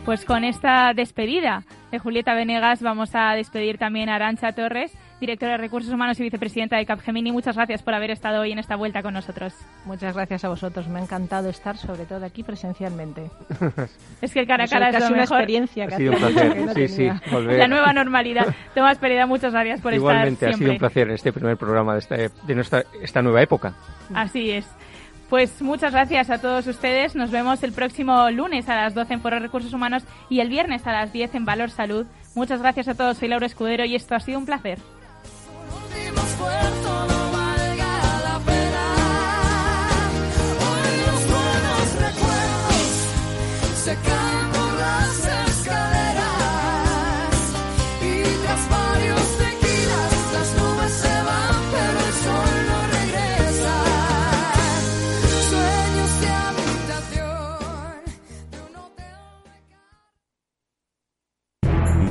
[0.06, 5.52] Pues con esta despedida de Julieta Venegas vamos a despedir también a Arancha Torres, directora
[5.52, 7.32] de Recursos Humanos y vicepresidenta de Capgemini.
[7.32, 9.54] Muchas gracias por haber estado hoy en esta vuelta con nosotros.
[9.86, 10.88] Muchas gracias a vosotros.
[10.88, 13.30] Me ha encantado estar, sobre todo aquí presencialmente.
[14.22, 15.38] es que el cara a cara es, lo una mejor.
[15.38, 15.86] experiencia.
[15.86, 16.74] Ha sido un placer.
[16.74, 17.10] sí, sí,
[17.58, 18.48] La nueva normalidad.
[18.74, 20.50] Tomás Pereda, muchas gracias por estar siempre.
[20.50, 23.76] ha sido un placer este primer programa de, esta, de nuestra, esta nueva época.
[24.16, 24.66] Así es.
[25.32, 27.16] Pues muchas gracias a todos ustedes.
[27.16, 30.86] Nos vemos el próximo lunes a las 12 en Foro Recursos Humanos y el viernes
[30.86, 32.06] a las 10 en Valor Salud.
[32.36, 33.18] Muchas gracias a todos.
[33.18, 34.80] Soy Laura Escudero y esto ha sido un placer.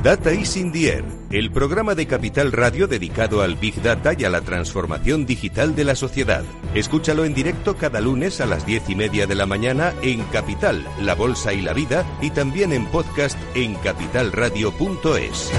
[0.03, 4.23] Data is in the air, el programa de Capital Radio dedicado al Big Data y
[4.23, 6.43] a la transformación digital de la sociedad.
[6.73, 10.83] Escúchalo en directo cada lunes a las diez y media de la mañana en Capital,
[11.01, 15.51] La Bolsa y la Vida y también en podcast en capitalradio.es.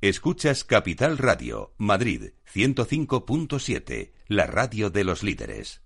[0.00, 5.85] Escuchas Capital Radio, Madrid 105.7, la radio de los líderes.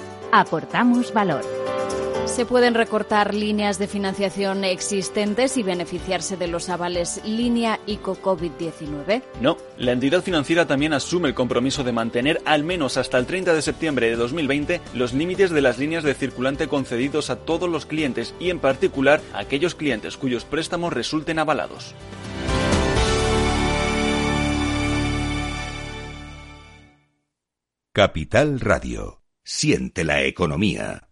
[0.31, 1.43] aportamos valor.
[2.25, 9.21] ¿Se pueden recortar líneas de financiación existentes y beneficiarse de los avales línea ICO COVID-19?
[9.41, 13.53] No, la entidad financiera también asume el compromiso de mantener al menos hasta el 30
[13.53, 17.85] de septiembre de 2020 los límites de las líneas de circulante concedidos a todos los
[17.85, 21.95] clientes y en particular a aquellos clientes cuyos préstamos resulten avalados.
[27.93, 29.20] Capital Radio.
[29.43, 31.10] Siente la economía.